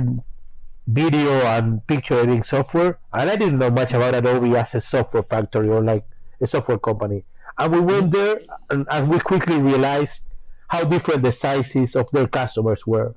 video 0.86 1.30
and 1.46 1.86
picture 1.86 2.14
editing 2.14 2.44
software, 2.44 2.98
and 3.12 3.30
I 3.30 3.36
didn't 3.36 3.58
know 3.58 3.70
much 3.70 3.92
about 3.92 4.14
Adobe 4.14 4.56
as 4.56 4.74
a 4.74 4.80
software 4.80 5.22
factory 5.22 5.68
or 5.68 5.82
like 5.82 6.04
a 6.40 6.46
software 6.46 6.78
company. 6.78 7.24
And 7.58 7.72
we 7.72 7.80
went 7.80 8.12
there, 8.12 8.40
and, 8.70 8.86
and 8.90 9.08
we 9.08 9.20
quickly 9.20 9.60
realized 9.60 10.20
how 10.68 10.84
different 10.84 11.22
the 11.22 11.32
sizes 11.32 11.94
of 11.96 12.10
their 12.10 12.26
customers 12.26 12.86
were. 12.86 13.14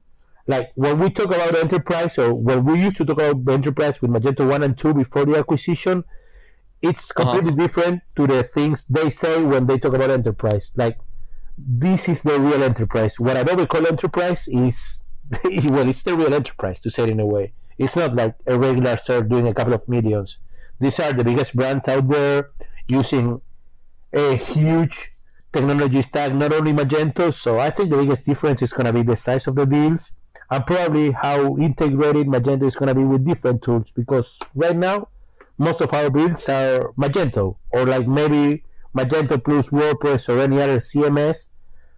Like 0.48 0.72
when 0.76 1.00
we 1.00 1.10
talk 1.10 1.28
about 1.28 1.56
enterprise, 1.56 2.18
or 2.18 2.34
when 2.34 2.66
we 2.66 2.82
used 2.82 2.98
to 2.98 3.06
talk 3.06 3.20
about 3.20 3.54
enterprise 3.54 4.02
with 4.02 4.12
Magento 4.12 4.48
1 4.48 4.64
and 4.64 4.78
2 4.78 4.94
before 4.94 5.26
the 5.26 5.38
acquisition, 5.38 6.04
it's 6.82 7.12
uh-huh. 7.12 7.32
completely 7.32 7.52
uh-huh. 7.52 7.68
different 7.68 8.02
to 8.16 8.28
the 8.28 8.44
things 8.44 8.86
they 8.86 9.10
say 9.10 9.42
when 9.42 9.66
they 9.66 9.80
talk 9.80 9.94
about 9.94 10.12
enterprise. 10.12 10.72
Like, 10.76 11.00
this 11.58 12.10
is 12.10 12.22
the 12.22 12.40
real 12.40 12.64
enterprise. 12.64 13.20
What 13.20 13.38
Adobe 13.38 13.66
call 13.66 13.88
enterprise 13.88 14.48
is, 14.48 15.04
well, 15.44 15.90
it's 15.90 16.04
the 16.04 16.16
real 16.16 16.34
enterprise, 16.34 16.80
to 16.82 16.92
say 16.92 17.04
it 17.04 17.10
in 17.10 17.20
a 17.20 17.26
way. 17.26 17.54
It's 17.78 17.96
not 17.96 18.16
like 18.16 18.36
a 18.46 18.58
regular 18.58 18.98
store 18.98 19.22
doing 19.22 19.48
a 19.48 19.54
couple 19.54 19.74
of 19.74 19.88
millions. 19.88 20.38
These 20.80 21.00
are 21.00 21.14
the 21.14 21.24
biggest 21.24 21.56
brands 21.56 21.88
out 21.88 22.08
there 22.10 22.52
using 22.88 23.42
a 24.14 24.36
huge 24.36 25.12
technology 25.52 26.02
stack, 26.02 26.34
not 26.34 26.54
only 26.54 26.74
Magento. 26.74 27.34
So 27.34 27.60
I 27.60 27.70
think 27.70 27.90
the 27.90 27.98
biggest 27.98 28.26
difference 28.26 28.62
is 28.62 28.72
going 28.72 28.86
to 28.86 28.94
be 28.94 29.04
the 29.04 29.16
size 29.16 29.48
of 29.48 29.56
the 29.56 29.66
deals 29.66 30.12
and 30.52 30.66
probably 30.66 31.12
how 31.12 31.58
integrated 31.58 32.28
Magento 32.28 32.64
is 32.68 32.76
going 32.76 32.90
to 32.90 32.96
be 32.96 33.04
with 33.04 33.26
different 33.26 33.62
tools. 33.64 33.92
Because 33.92 34.40
right 34.54 34.76
now, 34.76 35.08
most 35.58 35.82
of 35.82 35.94
our 35.94 36.10
builds 36.10 36.48
are 36.50 36.92
Magento 36.94 37.56
or 37.72 37.86
like 37.86 38.08
maybe 38.08 38.64
Magento 38.96 39.44
plus 39.44 39.70
WordPress 39.70 40.30
or 40.30 40.40
any 40.40 40.62
other 40.62 40.80
CMS. 40.80 41.48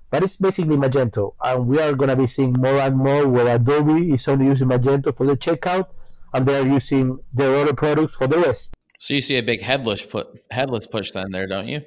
But 0.09 0.23
it's 0.23 0.37
basically 0.37 0.77
Magento, 0.77 1.33
and 1.43 1.67
we 1.67 1.79
are 1.79 1.93
going 1.93 2.09
to 2.09 2.15
be 2.15 2.27
seeing 2.27 2.53
more 2.53 2.79
and 2.79 2.95
more 2.95 3.27
where 3.27 3.55
Adobe 3.55 4.13
is 4.13 4.27
only 4.27 4.45
using 4.45 4.69
Magento 4.69 5.15
for 5.15 5.25
the 5.25 5.35
checkout, 5.35 5.87
and 6.33 6.45
they 6.45 6.57
are 6.57 6.65
using 6.65 7.19
their 7.33 7.53
other 7.57 7.73
products 7.73 8.15
for 8.15 8.27
the 8.27 8.39
rest. 8.39 8.69
So 8.99 9.13
you 9.13 9.21
see 9.21 9.37
a 9.37 9.43
big 9.43 9.61
headless 9.61 10.03
put 10.03 10.27
headless 10.49 10.87
push 10.87 11.11
then 11.11 11.31
there, 11.31 11.45
don't 11.45 11.67
you? 11.67 11.81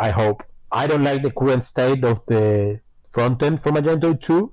I 0.00 0.10
hope. 0.10 0.42
I 0.72 0.86
don't 0.86 1.04
like 1.04 1.22
the 1.22 1.30
current 1.30 1.62
state 1.62 2.02
of 2.02 2.24
the 2.26 2.80
front 3.12 3.42
end 3.42 3.60
for 3.60 3.70
Magento 3.72 4.20
2. 4.20 4.52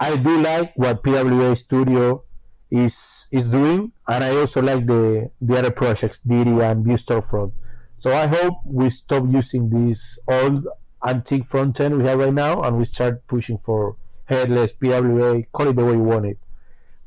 I 0.00 0.16
do 0.16 0.40
like 0.40 0.72
what 0.76 1.02
PWA 1.04 1.56
Studio 1.56 2.24
is 2.70 3.28
is 3.30 3.50
doing, 3.50 3.92
and 4.08 4.24
I 4.24 4.34
also 4.36 4.62
like 4.62 4.86
the 4.86 5.30
the 5.40 5.58
other 5.58 5.70
projects, 5.70 6.20
DEITY 6.20 6.60
and 6.62 6.84
Vue 6.84 6.96
Storefront. 6.96 7.52
So 7.96 8.12
I 8.12 8.26
hope 8.26 8.54
we 8.64 8.90
stop 8.90 9.24
using 9.30 9.70
this 9.70 10.18
old 10.26 10.66
antique 11.06 11.46
front 11.46 11.80
end 11.80 11.98
we 11.98 12.04
have 12.04 12.18
right 12.18 12.32
now, 12.32 12.62
and 12.62 12.78
we 12.78 12.84
start 12.84 13.26
pushing 13.26 13.58
for 13.58 13.96
headless 14.26 14.72
PWA. 14.74 15.46
Call 15.52 15.68
it 15.68 15.76
the 15.76 15.84
way 15.84 15.92
you 15.94 16.02
want 16.02 16.26
it. 16.26 16.38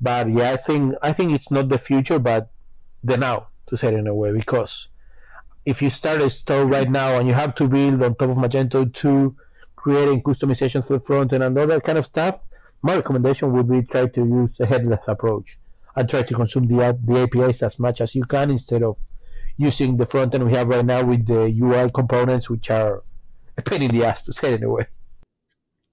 But 0.01 0.29
yeah, 0.31 0.51
I 0.51 0.57
think 0.57 0.95
I 1.01 1.13
think 1.13 1.33
it's 1.33 1.51
not 1.51 1.69
the 1.69 1.77
future, 1.77 2.19
but 2.19 2.49
the 3.03 3.17
now 3.17 3.47
to 3.67 3.77
say 3.77 3.87
it 3.89 3.93
in 3.93 4.07
a 4.07 4.13
way 4.13 4.31
because 4.31 4.87
if 5.65 5.81
you 5.81 5.89
start 5.89 6.21
a 6.21 6.29
store 6.29 6.65
right 6.65 6.89
now 6.89 7.17
and 7.17 7.27
you 7.27 7.33
have 7.33 7.55
to 7.55 7.67
build 7.67 8.03
on 8.03 8.15
top 8.15 8.29
of 8.29 8.37
Magento 8.37 8.91
2, 8.93 9.35
creating 9.75 10.21
customizations 10.21 10.87
for 10.87 10.99
front 10.99 11.33
end 11.33 11.43
and 11.43 11.57
all 11.57 11.67
that 11.67 11.83
kind 11.83 11.97
of 11.97 12.05
stuff, 12.05 12.39
my 12.81 12.95
recommendation 12.95 13.51
would 13.51 13.67
be 13.67 13.81
try 13.81 14.05
to 14.05 14.21
use 14.21 14.59
a 14.59 14.65
headless 14.65 15.07
approach 15.07 15.57
and 15.95 16.07
try 16.07 16.21
to 16.21 16.33
consume 16.35 16.67
the, 16.67 16.97
the 17.03 17.19
APIs 17.21 17.63
as 17.63 17.79
much 17.79 18.01
as 18.01 18.13
you 18.13 18.23
can 18.25 18.51
instead 18.51 18.83
of 18.83 18.97
using 19.57 19.97
the 19.97 20.05
front 20.05 20.35
end 20.35 20.45
we 20.45 20.53
have 20.53 20.67
right 20.67 20.85
now 20.85 21.03
with 21.03 21.25
the 21.25 21.45
UI 21.59 21.89
components, 21.91 22.49
which 22.49 22.69
are 22.69 23.03
a 23.57 23.61
pain 23.61 23.81
in 23.81 23.91
the 23.91 24.05
ass 24.05 24.21
to 24.23 24.33
say 24.33 24.53
it 24.53 24.61
in 24.61 24.63
a 24.63 24.69
way. 24.69 24.87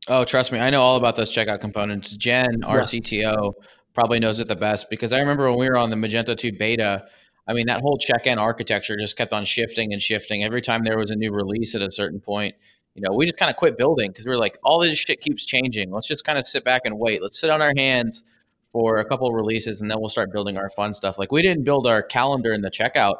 Oh, 0.08 0.24
trust 0.24 0.50
me, 0.52 0.58
I 0.58 0.70
know 0.70 0.82
all 0.82 0.96
about 0.96 1.16
those 1.16 1.30
checkout 1.32 1.60
components. 1.60 2.10
Jen, 2.16 2.64
our 2.64 2.78
yeah. 2.78 2.84
CTO, 2.84 3.52
probably 3.94 4.18
knows 4.18 4.40
it 4.40 4.48
the 4.48 4.56
best 4.56 4.88
because 4.90 5.12
I 5.12 5.20
remember 5.20 5.48
when 5.50 5.58
we 5.58 5.68
were 5.68 5.76
on 5.76 5.90
the 5.90 5.96
Magento 5.96 6.36
2 6.36 6.52
beta– 6.52 7.06
I 7.46 7.54
mean, 7.54 7.66
that 7.66 7.80
whole 7.80 7.98
check-in 7.98 8.38
architecture 8.38 8.96
just 8.96 9.16
kept 9.16 9.32
on 9.32 9.44
shifting 9.44 9.92
and 9.92 10.00
shifting. 10.00 10.44
Every 10.44 10.62
time 10.62 10.84
there 10.84 10.98
was 10.98 11.10
a 11.10 11.16
new 11.16 11.32
release 11.32 11.74
at 11.74 11.82
a 11.82 11.90
certain 11.90 12.20
point, 12.20 12.54
you 12.94 13.02
know, 13.02 13.14
we 13.14 13.26
just 13.26 13.38
kind 13.38 13.50
of 13.50 13.56
quit 13.56 13.76
building 13.76 14.10
because 14.10 14.26
we 14.26 14.30
were 14.30 14.38
like, 14.38 14.58
all 14.62 14.80
this 14.80 14.98
shit 14.98 15.20
keeps 15.20 15.44
changing. 15.44 15.90
Let's 15.90 16.06
just 16.06 16.24
kind 16.24 16.38
of 16.38 16.46
sit 16.46 16.64
back 16.64 16.82
and 16.84 16.98
wait. 16.98 17.20
Let's 17.20 17.40
sit 17.40 17.50
on 17.50 17.60
our 17.60 17.72
hands 17.76 18.24
for 18.70 18.98
a 18.98 19.04
couple 19.04 19.26
of 19.26 19.34
releases 19.34 19.80
and 19.80 19.90
then 19.90 19.98
we'll 19.98 20.08
start 20.08 20.32
building 20.32 20.56
our 20.56 20.70
fun 20.70 20.94
stuff. 20.94 21.18
Like 21.18 21.32
we 21.32 21.42
didn't 21.42 21.64
build 21.64 21.86
our 21.86 22.02
calendar 22.02 22.52
in 22.52 22.60
the 22.60 22.70
checkout 22.70 23.16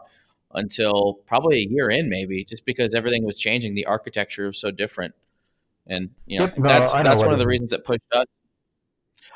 until 0.55 1.15
probably 1.27 1.59
a 1.59 1.67
year 1.69 1.91
in, 1.91 2.09
maybe, 2.09 2.45
just 2.45 2.65
because 2.65 2.95
everything 2.95 3.25
was 3.25 3.39
changing. 3.39 3.75
The 3.75 3.87
architecture 3.87 4.47
was 4.47 4.59
so 4.59 4.71
different, 4.71 5.15
and 5.87 6.11
you 6.27 6.39
know, 6.39 6.47
yep, 6.47 6.59
no, 6.59 6.69
that's 6.69 6.93
that's 6.93 7.23
one 7.23 7.33
of 7.33 7.39
the 7.39 7.47
reasons 7.47 7.71
that 7.71 7.85
pushed 7.85 8.01
us. 8.13 8.27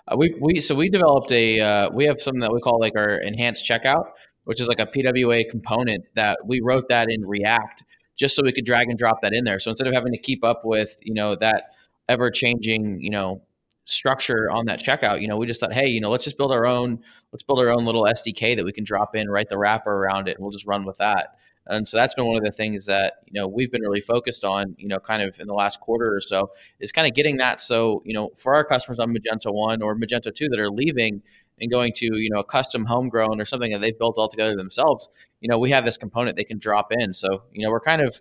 Uh, 0.08 0.16
we 0.16 0.36
we 0.40 0.60
so 0.60 0.74
we 0.74 0.88
developed 0.88 1.32
a 1.32 1.60
uh, 1.60 1.90
we 1.90 2.04
have 2.06 2.20
something 2.20 2.40
that 2.40 2.52
we 2.52 2.60
call 2.60 2.78
like 2.80 2.92
our 2.96 3.16
enhanced 3.16 3.68
checkout 3.68 4.10
which 4.46 4.60
is 4.60 4.68
like 4.68 4.78
a 4.78 4.86
PWA 4.86 5.48
component 5.50 6.04
that 6.14 6.38
we 6.46 6.60
wrote 6.60 6.88
that 6.88 7.10
in 7.10 7.26
React 7.26 7.82
just 8.16 8.36
so 8.36 8.42
we 8.44 8.52
could 8.52 8.64
drag 8.64 8.88
and 8.88 8.96
drop 8.96 9.20
that 9.22 9.34
in 9.34 9.44
there. 9.44 9.58
So 9.58 9.70
instead 9.70 9.88
of 9.88 9.92
having 9.92 10.12
to 10.12 10.18
keep 10.18 10.44
up 10.44 10.64
with, 10.64 10.96
you 11.02 11.12
know, 11.12 11.34
that 11.34 11.72
ever 12.08 12.30
changing, 12.30 13.00
you 13.00 13.10
know, 13.10 13.42
structure 13.86 14.50
on 14.50 14.66
that 14.66 14.82
checkout, 14.82 15.20
you 15.20 15.28
know, 15.28 15.36
we 15.36 15.46
just 15.46 15.60
thought, 15.60 15.72
hey, 15.72 15.86
you 15.86 16.00
know, 16.00 16.10
let's 16.10 16.24
just 16.24 16.36
build 16.36 16.52
our 16.52 16.66
own, 16.66 17.00
let's 17.32 17.42
build 17.42 17.60
our 17.60 17.70
own 17.70 17.84
little 17.84 18.04
SDK 18.04 18.56
that 18.56 18.64
we 18.64 18.72
can 18.72 18.84
drop 18.84 19.16
in, 19.16 19.28
write 19.28 19.48
the 19.48 19.58
wrapper 19.58 19.90
around 19.90 20.28
it, 20.28 20.36
and 20.36 20.42
we'll 20.42 20.52
just 20.52 20.66
run 20.66 20.84
with 20.84 20.98
that. 20.98 21.38
And 21.68 21.88
so 21.88 21.96
that's 21.96 22.14
been 22.14 22.26
one 22.26 22.36
of 22.36 22.44
the 22.44 22.52
things 22.52 22.86
that 22.86 23.14
you 23.26 23.40
know 23.40 23.48
we've 23.48 23.72
been 23.72 23.82
really 23.82 24.00
focused 24.00 24.44
on, 24.44 24.76
you 24.78 24.86
know, 24.86 25.00
kind 25.00 25.22
of 25.22 25.40
in 25.40 25.48
the 25.48 25.54
last 25.54 25.80
quarter 25.80 26.14
or 26.14 26.20
so, 26.20 26.50
is 26.78 26.92
kind 26.92 27.08
of 27.08 27.14
getting 27.14 27.38
that. 27.38 27.58
So 27.58 28.02
you 28.04 28.14
know, 28.14 28.30
for 28.36 28.54
our 28.54 28.64
customers 28.64 29.00
on 29.00 29.12
Magento 29.12 29.52
One 29.52 29.82
or 29.82 29.96
Magento 29.96 30.32
Two 30.32 30.48
that 30.48 30.60
are 30.60 30.70
leaving, 30.70 31.22
and 31.60 31.70
going 31.70 31.92
to 31.96 32.16
you 32.16 32.30
know 32.30 32.40
a 32.40 32.44
custom 32.44 32.84
homegrown 32.84 33.40
or 33.40 33.44
something 33.44 33.72
that 33.72 33.80
they've 33.80 33.98
built 33.98 34.16
all 34.16 34.28
together 34.28 34.54
themselves 34.54 35.08
you 35.40 35.48
know 35.48 35.58
we 35.58 35.70
have 35.70 35.86
this 35.86 35.96
component 35.96 36.36
they 36.36 36.44
can 36.44 36.58
drop 36.58 36.92
in 36.92 37.14
so 37.14 37.44
you 37.50 37.64
know 37.64 37.70
we're 37.70 37.80
kind 37.80 38.02
of 38.02 38.20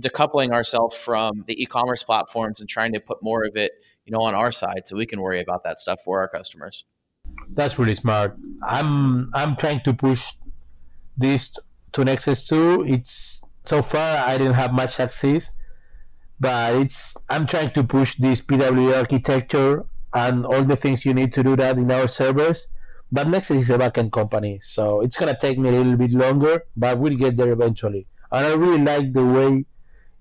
decoupling 0.00 0.52
ourselves 0.52 0.96
from 0.96 1.44
the 1.46 1.60
e-commerce 1.60 2.02
platforms 2.02 2.60
and 2.60 2.68
trying 2.68 2.92
to 2.92 3.00
put 3.00 3.22
more 3.22 3.44
of 3.44 3.56
it, 3.56 3.72
you 4.08 4.12
know, 4.12 4.22
on 4.22 4.34
our 4.34 4.50
side 4.50 4.82
so 4.86 4.96
we 4.96 5.04
can 5.04 5.20
worry 5.20 5.40
about 5.40 5.62
that 5.64 5.78
stuff 5.78 6.00
for 6.02 6.18
our 6.20 6.28
customers. 6.28 6.84
That's 7.50 7.78
really 7.78 7.94
smart. 7.94 8.36
I'm 8.66 9.30
I'm 9.34 9.54
trying 9.56 9.80
to 9.84 9.92
push 9.92 10.32
this 11.16 11.50
to 11.92 12.00
Nexcess 12.02 12.48
2. 12.48 12.84
It's 12.86 13.42
so 13.66 13.82
far 13.82 14.26
I 14.26 14.38
didn't 14.38 14.54
have 14.54 14.72
much 14.72 14.94
success, 14.94 15.50
but 16.40 16.74
it's 16.76 17.16
I'm 17.28 17.46
trying 17.46 17.72
to 17.72 17.84
push 17.84 18.16
this 18.16 18.40
PWA 18.40 18.96
architecture 18.96 19.84
and 20.14 20.46
all 20.46 20.64
the 20.64 20.76
things 20.76 21.04
you 21.04 21.12
need 21.12 21.34
to 21.34 21.42
do 21.42 21.54
that 21.56 21.76
in 21.76 21.90
our 21.90 22.08
servers. 22.08 22.66
But 23.12 23.26
Nexcess 23.26 23.56
is 23.56 23.70
a 23.70 23.76
backend 23.76 24.12
company, 24.12 24.60
so 24.62 25.02
it's 25.02 25.16
gonna 25.16 25.36
take 25.38 25.58
me 25.58 25.68
a 25.68 25.72
little 25.72 25.96
bit 25.96 26.12
longer, 26.12 26.64
but 26.76 26.98
we'll 26.98 27.16
get 27.16 27.36
there 27.36 27.52
eventually. 27.52 28.06
And 28.32 28.46
I 28.46 28.54
really 28.54 28.82
like 28.82 29.12
the 29.12 29.24
way 29.24 29.66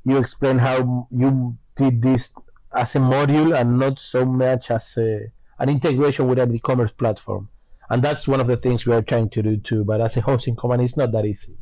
you 0.03 0.17
explain 0.17 0.57
how 0.57 1.07
you 1.09 1.57
did 1.75 2.01
this 2.01 2.31
as 2.73 2.95
a 2.95 2.99
module 2.99 3.57
and 3.57 3.79
not 3.79 3.99
so 3.99 4.25
much 4.25 4.71
as 4.71 4.97
a, 4.97 5.31
an 5.59 5.69
integration 5.69 6.27
with 6.27 6.39
an 6.39 6.53
e-commerce 6.55 6.91
platform. 6.91 7.49
And 7.89 8.03
that's 8.03 8.27
one 8.27 8.41
of 8.41 8.47
the 8.47 8.57
things 8.57 8.85
we 8.85 8.93
are 8.93 9.01
trying 9.01 9.29
to 9.29 9.41
do 9.41 9.57
too. 9.57 9.83
But 9.83 10.01
as 10.01 10.17
a 10.17 10.21
hosting 10.21 10.55
company, 10.55 10.83
it's 10.83 10.97
not 10.97 11.11
that 11.13 11.25
easy 11.25 11.57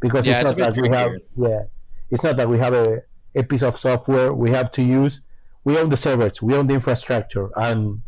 because 0.00 0.26
yeah, 0.26 0.40
it's, 0.40 0.50
it's 0.50 0.58
not 0.58 0.74
that 0.74 0.80
we 0.80 0.88
have 0.88 1.10
yeah, 1.36 1.62
it's 2.10 2.22
not 2.22 2.36
that 2.36 2.48
we 2.48 2.58
have 2.58 2.74
a, 2.74 3.02
a 3.34 3.42
piece 3.42 3.62
of 3.62 3.78
software 3.78 4.32
we 4.32 4.50
have 4.50 4.72
to 4.72 4.82
use. 4.82 5.20
We 5.64 5.76
own 5.78 5.88
the 5.88 5.96
servers, 5.96 6.40
we 6.40 6.54
own 6.54 6.68
the 6.68 6.74
infrastructure, 6.74 7.50
and 7.56 8.00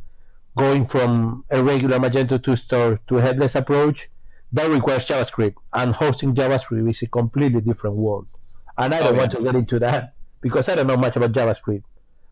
going 0.57 0.87
from 0.87 1.45
a 1.51 1.61
regular 1.63 1.99
Magento 1.99 2.43
2 2.43 2.55
store 2.55 3.01
to 3.09 3.19
a 3.19 3.21
headless 3.21 3.57
approach, 3.57 4.09
that 4.53 4.71
requires 4.71 5.07
JavaScript, 5.07 5.55
and 5.73 5.95
hosting 5.95 6.35
JavaScript 6.35 6.89
is 6.89 7.03
a 7.03 7.09
completely 7.09 7.61
different 7.61 7.97
world. 7.97 8.29
And 8.77 8.95
I 8.95 9.03
don't 9.03 9.17
oh, 9.17 9.19
want 9.19 9.33
to 9.33 9.43
get 9.43 9.57
into 9.57 9.81
that 9.81 10.15
because 10.41 10.69
I 10.69 10.77
don't 10.77 10.87
know 10.87 10.97
much 10.97 11.17
about 11.17 11.33
JavaScript. 11.33 11.83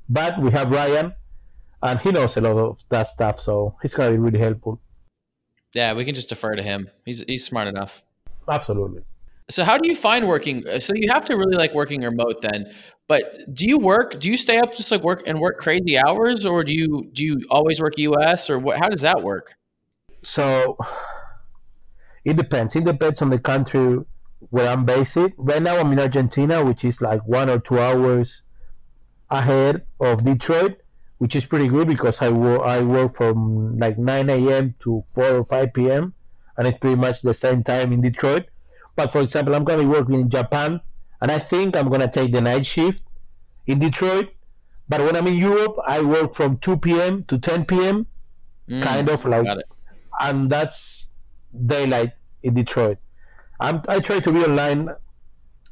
But 0.08 0.40
we 0.40 0.50
have 0.52 0.70
Ryan, 0.70 1.14
and 1.82 2.00
he 2.00 2.12
knows 2.12 2.36
a 2.36 2.40
lot 2.40 2.56
of 2.56 2.84
that 2.88 3.08
stuff, 3.08 3.40
so 3.40 3.76
he's 3.82 3.94
gonna 3.94 4.12
be 4.12 4.18
really 4.18 4.38
helpful. 4.38 4.80
Yeah, 5.74 5.92
we 5.92 6.04
can 6.04 6.14
just 6.14 6.28
defer 6.28 6.54
to 6.54 6.62
him. 6.62 6.88
He's 7.04 7.24
he's 7.26 7.44
smart 7.44 7.68
enough. 7.68 8.02
Absolutely. 8.48 9.02
So 9.48 9.62
how 9.64 9.78
do 9.78 9.88
you 9.88 9.94
find 9.94 10.26
working? 10.26 10.64
So 10.80 10.92
you 10.94 11.08
have 11.12 11.24
to 11.26 11.36
really 11.36 11.56
like 11.56 11.74
working 11.74 12.02
remote 12.02 12.42
then. 12.42 12.72
But 13.08 13.54
do 13.54 13.66
you 13.66 13.78
work? 13.78 14.18
Do 14.18 14.28
you 14.28 14.36
stay 14.36 14.58
up 14.58 14.74
just 14.74 14.90
like 14.90 15.02
work 15.02 15.22
and 15.26 15.40
work 15.40 15.58
crazy 15.58 15.96
hours, 15.98 16.44
or 16.44 16.64
do 16.64 16.72
you 16.72 17.08
do 17.12 17.24
you 17.24 17.40
always 17.50 17.80
work 17.80 17.98
US, 17.98 18.50
or 18.50 18.58
what? 18.58 18.78
How 18.78 18.88
does 18.88 19.02
that 19.02 19.22
work? 19.22 19.54
So 20.24 20.76
it 22.24 22.36
depends. 22.36 22.74
It 22.74 22.84
depends 22.84 23.22
on 23.22 23.30
the 23.30 23.38
country 23.38 23.98
where 24.50 24.68
I'm 24.68 24.84
based. 24.84 25.18
Right 25.36 25.62
now, 25.62 25.78
I'm 25.78 25.92
in 25.92 26.00
Argentina, 26.00 26.64
which 26.64 26.84
is 26.84 27.00
like 27.00 27.24
one 27.26 27.48
or 27.48 27.60
two 27.60 27.78
hours 27.78 28.42
ahead 29.30 29.82
of 30.00 30.24
Detroit, 30.24 30.80
which 31.18 31.34
is 31.36 31.44
pretty 31.44 31.68
good 31.68 31.88
because 31.88 32.20
I 32.22 32.28
work 32.30 32.62
I 32.62 32.80
work 32.82 33.12
from 33.12 33.78
like 33.78 33.98
9 33.98 34.30
a.m. 34.30 34.74
to 34.80 35.02
4 35.02 35.24
or 35.24 35.44
5 35.44 35.72
p.m. 35.72 36.14
and 36.56 36.66
it's 36.66 36.78
pretty 36.78 36.96
much 36.96 37.22
the 37.22 37.34
same 37.34 37.62
time 37.64 37.92
in 37.92 38.00
Detroit. 38.00 38.46
But 38.94 39.12
for 39.12 39.20
example, 39.20 39.54
I'm 39.54 39.64
going 39.64 39.78
to 39.78 39.84
be 39.84 39.90
working 39.90 40.20
in 40.20 40.30
Japan, 40.30 40.80
and 41.20 41.30
I 41.30 41.38
think 41.38 41.76
I'm 41.76 41.88
going 41.88 42.00
to 42.00 42.08
take 42.08 42.32
the 42.32 42.40
night 42.40 42.64
shift 42.64 43.02
in 43.66 43.78
Detroit. 43.78 44.30
But 44.88 45.00
when 45.00 45.16
I'm 45.16 45.26
in 45.26 45.36
Europe, 45.36 45.76
I 45.86 46.00
work 46.00 46.34
from 46.34 46.58
2 46.58 46.76
p.m. 46.78 47.24
to 47.24 47.38
10 47.38 47.64
p.m. 47.66 48.06
Mm, 48.68 48.82
kind 48.82 49.08
of 49.10 49.24
like, 49.24 49.46
and 50.20 50.48
that's 50.48 51.10
daylight 51.66 52.12
in 52.42 52.54
Detroit. 52.54 52.98
I'm, 53.60 53.82
I 53.88 54.00
try 54.00 54.20
to 54.20 54.32
be 54.32 54.44
online 54.44 54.88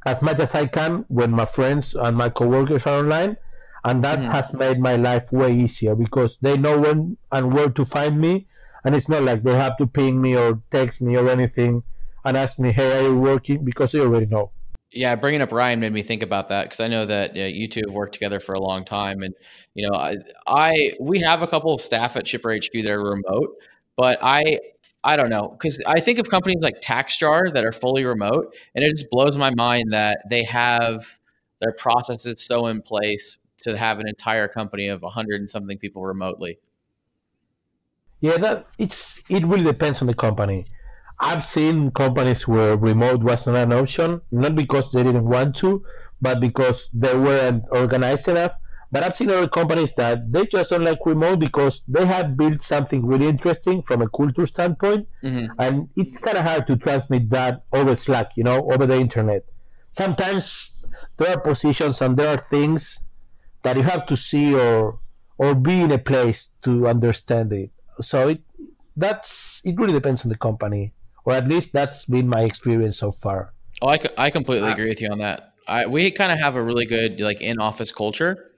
as 0.05 0.21
much 0.21 0.39
as 0.39 0.53
I 0.55 0.67
can 0.67 1.05
when 1.07 1.31
my 1.31 1.45
friends 1.45 1.95
and 1.95 2.15
my 2.15 2.29
coworkers 2.29 2.85
are 2.85 2.99
online, 2.99 3.37
and 3.83 4.03
that 4.03 4.19
mm. 4.19 4.31
has 4.31 4.53
made 4.53 4.79
my 4.79 4.95
life 4.95 5.31
way 5.31 5.55
easier 5.55 5.95
because 5.95 6.37
they 6.41 6.57
know 6.57 6.79
when 6.79 7.17
and 7.31 7.53
where 7.53 7.69
to 7.69 7.85
find 7.85 8.19
me, 8.19 8.47
and 8.83 8.95
it's 8.95 9.09
not 9.09 9.23
like 9.23 9.43
they 9.43 9.55
have 9.55 9.77
to 9.77 9.87
ping 9.87 10.21
me 10.21 10.35
or 10.35 10.61
text 10.71 11.01
me 11.01 11.17
or 11.17 11.27
anything 11.29 11.83
and 12.23 12.37
ask 12.37 12.59
me, 12.59 12.71
"Hey, 12.71 12.99
are 12.99 13.09
you 13.09 13.17
working?" 13.17 13.63
Because 13.63 13.91
they 13.91 13.99
already 13.99 14.27
know. 14.27 14.51
Yeah, 14.91 15.15
bringing 15.15 15.41
up 15.41 15.51
Ryan 15.51 15.79
made 15.79 15.91
me 15.91 16.01
think 16.01 16.23
about 16.23 16.49
that 16.49 16.63
because 16.63 16.79
I 16.79 16.87
know 16.87 17.05
that 17.05 17.35
you 17.35 17.67
two 17.67 17.81
have 17.85 17.93
worked 17.93 18.13
together 18.13 18.39
for 18.39 18.53
a 18.53 18.59
long 18.59 18.85
time, 18.85 19.23
and 19.23 19.33
you 19.73 19.87
know, 19.87 19.95
I, 19.95 20.17
I 20.47 20.93
we 20.99 21.19
have 21.19 21.41
a 21.41 21.47
couple 21.47 21.73
of 21.73 21.81
staff 21.81 22.15
at 22.15 22.27
Shipper 22.27 22.55
HQ 22.55 22.71
that 22.73 22.87
are 22.87 23.03
remote, 23.03 23.55
but 23.97 24.19
I 24.21 24.59
I 25.05 25.15
don't 25.15 25.29
know 25.29 25.49
because 25.49 25.81
I 25.85 25.99
think 25.99 26.17
of 26.17 26.29
companies 26.29 26.61
like 26.61 26.81
TaxJar 26.81 27.53
that 27.53 27.63
are 27.63 27.71
fully 27.71 28.03
remote, 28.03 28.55
and 28.73 28.83
it 28.83 28.89
just 28.89 29.09
blows 29.11 29.37
my 29.37 29.53
mind 29.53 29.93
that 29.93 30.23
they 30.29 30.43
have 30.43 31.19
their 31.61 31.73
processes 31.73 32.43
so 32.43 32.65
in 32.67 32.81
place 32.81 33.37
to 33.59 33.77
have 33.77 33.99
an 33.99 34.07
entire 34.07 34.47
company 34.47 34.87
of 34.87 35.03
a 35.03 35.05
100 35.05 35.39
and 35.39 35.49
something 35.49 35.77
people 35.77 36.03
remotely. 36.03 36.57
Yeah, 38.19 38.37
that 38.37 38.65
it's 38.79 39.21
it 39.29 39.45
really 39.45 39.63
depends 39.63 40.01
on 40.01 40.07
the 40.07 40.15
company. 40.15 40.65
I've 41.19 41.45
seen 41.45 41.91
companies 41.91 42.47
where 42.47 42.75
remote 42.75 43.23
was 43.23 43.45
not 43.45 43.55
an 43.55 43.73
option, 43.73 44.21
not 44.31 44.55
because 44.55 44.91
they 44.91 45.03
didn't 45.03 45.25
want 45.25 45.55
to, 45.57 45.85
but 46.19 46.39
because 46.39 46.89
they 46.93 47.15
weren't 47.15 47.63
organized 47.71 48.27
enough. 48.27 48.55
But 48.95 49.03
I've 49.03 49.17
seen 49.17 49.29
other 49.29 49.49
companies 49.49 49.93
that 49.95 50.31
they 50.31 50.45
just 50.45 50.69
don't 50.69 50.85
like 50.85 51.05
remote 51.05 51.39
because 51.39 51.81
they 51.85 52.05
have 52.05 52.37
built 52.37 52.61
something 52.61 53.05
really 53.05 53.27
interesting 53.27 53.81
from 53.81 54.01
a 54.01 54.07
culture 54.07 54.47
standpoint, 54.47 55.05
mm-hmm. 55.21 55.47
and 55.59 55.89
it's 55.97 56.17
kind 56.17 56.37
of 56.37 56.45
hard 56.45 56.65
to 56.67 56.77
transmit 56.77 57.29
that 57.31 57.65
over 57.73 57.93
Slack, 57.97 58.31
you 58.37 58.45
know, 58.45 58.71
over 58.71 58.85
the 58.85 58.95
internet. 58.95 59.43
Sometimes 59.91 60.85
there 61.17 61.35
are 61.35 61.41
positions 61.41 61.99
and 61.99 62.15
there 62.15 62.29
are 62.33 62.37
things 62.37 63.01
that 63.63 63.75
you 63.75 63.83
have 63.83 64.05
to 64.05 64.15
see 64.15 64.55
or 64.55 64.97
or 65.37 65.55
be 65.55 65.81
in 65.81 65.91
a 65.91 65.97
place 65.97 66.53
to 66.61 66.87
understand 66.87 67.51
it. 67.51 67.71
So 67.99 68.29
it 68.29 68.43
that's 68.95 69.61
it 69.65 69.77
really 69.77 69.91
depends 69.91 70.23
on 70.23 70.29
the 70.29 70.37
company 70.37 70.93
or 71.25 71.33
at 71.33 71.49
least 71.49 71.73
that's 71.73 72.05
been 72.05 72.29
my 72.29 72.43
experience 72.43 72.97
so 72.97 73.11
far. 73.11 73.51
Oh, 73.81 73.89
I, 73.89 73.99
I 74.17 74.29
completely 74.29 74.69
uh, 74.69 74.71
agree 74.71 74.87
with 74.87 75.01
you 75.01 75.09
on 75.09 75.17
that. 75.17 75.51
I, 75.67 75.85
we 75.85 76.11
kind 76.11 76.31
of 76.31 76.39
have 76.39 76.55
a 76.55 76.63
really 76.63 76.85
good 76.85 77.19
like 77.19 77.41
in 77.41 77.59
office 77.59 77.91
culture 77.91 78.51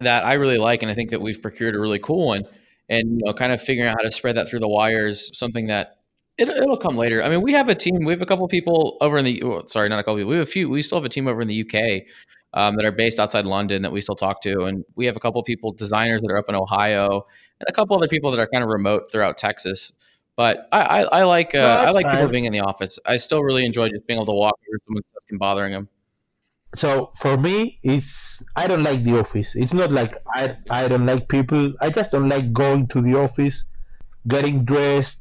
that 0.00 0.24
I 0.24 0.34
really 0.34 0.58
like, 0.58 0.82
and 0.82 0.90
I 0.90 0.94
think 0.94 1.10
that 1.10 1.20
we've 1.20 1.40
procured 1.40 1.74
a 1.74 1.80
really 1.80 1.98
cool 1.98 2.26
one. 2.26 2.44
And 2.88 3.20
you 3.20 3.24
know, 3.24 3.32
kind 3.32 3.52
of 3.52 3.60
figuring 3.62 3.88
out 3.88 3.96
how 3.98 4.02
to 4.02 4.10
spread 4.10 4.36
that 4.36 4.48
through 4.48 4.58
the 4.60 4.68
wires, 4.68 5.30
something 5.36 5.68
that 5.68 5.98
it, 6.38 6.48
it'll 6.48 6.76
come 6.76 6.96
later. 6.96 7.22
I 7.22 7.28
mean, 7.28 7.42
we 7.42 7.52
have 7.52 7.68
a 7.68 7.74
team. 7.74 8.04
We 8.04 8.12
have 8.12 8.22
a 8.22 8.26
couple 8.26 8.46
people 8.48 8.96
over 9.00 9.18
in 9.18 9.24
the. 9.24 9.42
Oh, 9.42 9.64
sorry, 9.66 9.88
not 9.88 10.00
a 10.00 10.02
couple 10.02 10.16
people. 10.16 10.30
We 10.30 10.38
have 10.38 10.48
a 10.48 10.50
few. 10.50 10.68
We 10.68 10.82
still 10.82 10.98
have 10.98 11.04
a 11.04 11.10
team 11.10 11.28
over 11.28 11.40
in 11.40 11.48
the 11.48 11.62
UK 11.62 12.02
um, 12.54 12.76
that 12.76 12.84
are 12.84 12.92
based 12.92 13.20
outside 13.20 13.46
London 13.46 13.82
that 13.82 13.92
we 13.92 14.00
still 14.00 14.16
talk 14.16 14.42
to, 14.42 14.64
and 14.64 14.84
we 14.96 15.06
have 15.06 15.16
a 15.16 15.20
couple 15.20 15.42
people, 15.42 15.72
designers 15.72 16.20
that 16.22 16.30
are 16.30 16.38
up 16.38 16.48
in 16.48 16.54
Ohio, 16.54 17.26
and 17.60 17.68
a 17.68 17.72
couple 17.72 17.96
other 17.96 18.08
people 18.08 18.30
that 18.30 18.40
are 18.40 18.48
kind 18.48 18.64
of 18.64 18.70
remote 18.70 19.12
throughout 19.12 19.36
Texas. 19.36 19.92
But 20.36 20.66
I, 20.72 20.80
I, 20.80 21.02
I 21.02 21.24
like 21.24 21.54
uh, 21.54 21.58
no, 21.58 21.88
I 21.88 21.90
like 21.90 22.06
fine. 22.06 22.16
people 22.16 22.30
being 22.30 22.46
in 22.46 22.52
the 22.52 22.60
office. 22.60 22.98
I 23.04 23.18
still 23.18 23.42
really 23.42 23.66
enjoy 23.66 23.88
just 23.90 24.06
being 24.06 24.16
able 24.16 24.26
to 24.26 24.32
walk 24.32 24.58
over 24.68 24.78
someone's 24.84 25.06
desk 25.14 25.30
and 25.30 25.38
bothering 25.38 25.72
them. 25.72 25.88
So 26.74 27.10
for 27.16 27.36
me, 27.36 27.78
it's 27.82 28.42
I 28.56 28.66
don't 28.66 28.82
like 28.82 29.04
the 29.04 29.18
office. 29.18 29.54
It's 29.54 29.72
not 29.72 29.90
like 29.90 30.14
I 30.34 30.56
I 30.70 30.88
don't 30.88 31.06
like 31.06 31.28
people. 31.28 31.72
I 31.80 31.90
just 31.90 32.12
don't 32.12 32.28
like 32.28 32.52
going 32.52 32.86
to 32.88 33.02
the 33.02 33.14
office, 33.18 33.64
getting 34.28 34.64
dressed, 34.64 35.18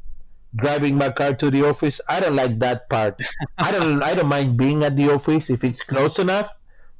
driving 0.55 0.95
my 0.95 1.09
car 1.09 1.33
to 1.33 1.49
the 1.49 1.67
office. 1.67 1.99
I 2.07 2.19
don't 2.19 2.35
like 2.35 2.59
that 2.59 2.89
part. 2.89 3.19
I 3.57 3.71
don't 3.71 4.03
I 4.03 4.13
don't 4.13 4.29
mind 4.29 4.57
being 4.57 4.83
at 4.83 4.95
the 4.95 5.11
office 5.11 5.49
if 5.49 5.63
it's 5.63 5.81
close 5.81 6.19
enough, 6.19 6.49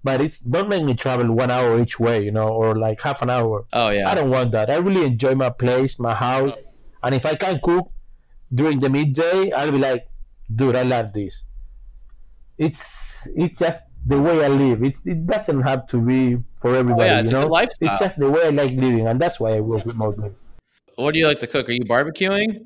but 0.04 0.20
it's 0.20 0.40
don't 0.40 0.70
make 0.70 0.84
me 0.84 0.96
travel 0.96 1.32
one 1.32 1.52
hour 1.52 1.80
each 1.80 2.00
way, 2.00 2.24
you 2.24 2.32
know, 2.32 2.50
or 2.50 2.76
like 2.76 3.02
half 3.02 3.22
an 3.22 3.30
hour. 3.30 3.66
Oh 3.74 3.90
yeah. 3.90 4.10
I 4.10 4.16
don't 4.16 4.32
want 4.32 4.52
that. 4.54 4.72
I 4.72 4.78
really 4.78 5.06
enjoy 5.06 5.36
my 5.36 5.52
place, 5.52 6.00
my 6.00 6.16
house, 6.16 6.58
oh. 6.58 6.72
and 7.04 7.14
if 7.14 7.26
I 7.26 7.36
can 7.36 7.60
cook, 7.64 7.92
during 8.54 8.80
the 8.80 8.90
midday, 8.90 9.52
I'll 9.52 9.72
be 9.72 9.78
like, 9.78 10.08
dude, 10.54 10.76
I 10.76 10.84
love 10.84 11.14
this. 11.14 11.44
It's 12.58 13.28
it's 13.36 13.58
just 13.58 13.86
the 14.10 14.20
way 14.20 14.44
I 14.44 14.48
live. 14.48 14.84
It's, 14.84 15.06
it 15.06 15.26
doesn't 15.28 15.62
have 15.62 15.88
to 15.88 16.02
be 16.02 16.38
for 16.58 16.76
everybody. 16.76 17.10
Oh, 17.10 17.14
yeah, 17.14 17.20
it's 17.20 17.32
you 17.32 17.38
know? 17.38 17.48
lifestyle. 17.48 17.90
It's 17.90 18.00
just 18.00 18.18
the 18.18 18.30
way 18.30 18.48
I 18.48 18.50
like 18.50 18.72
living, 18.72 19.08
and 19.08 19.22
that's 19.22 19.40
why 19.40 19.56
I 19.56 19.60
work 19.60 19.86
remotely. 19.86 20.32
What 20.96 21.14
do 21.14 21.20
you 21.20 21.28
like 21.28 21.40
to 21.40 21.48
cook? 21.48 21.70
Are 21.70 21.72
you 21.72 21.86
barbecuing? 21.86 22.66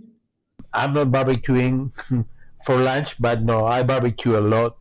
I'm 0.73 0.93
not 0.93 1.07
barbecuing 1.07 1.93
for 2.65 2.77
lunch, 2.77 3.15
but 3.19 3.43
no, 3.43 3.65
I 3.65 3.83
barbecue 3.83 4.37
a 4.37 4.43
lot, 4.55 4.77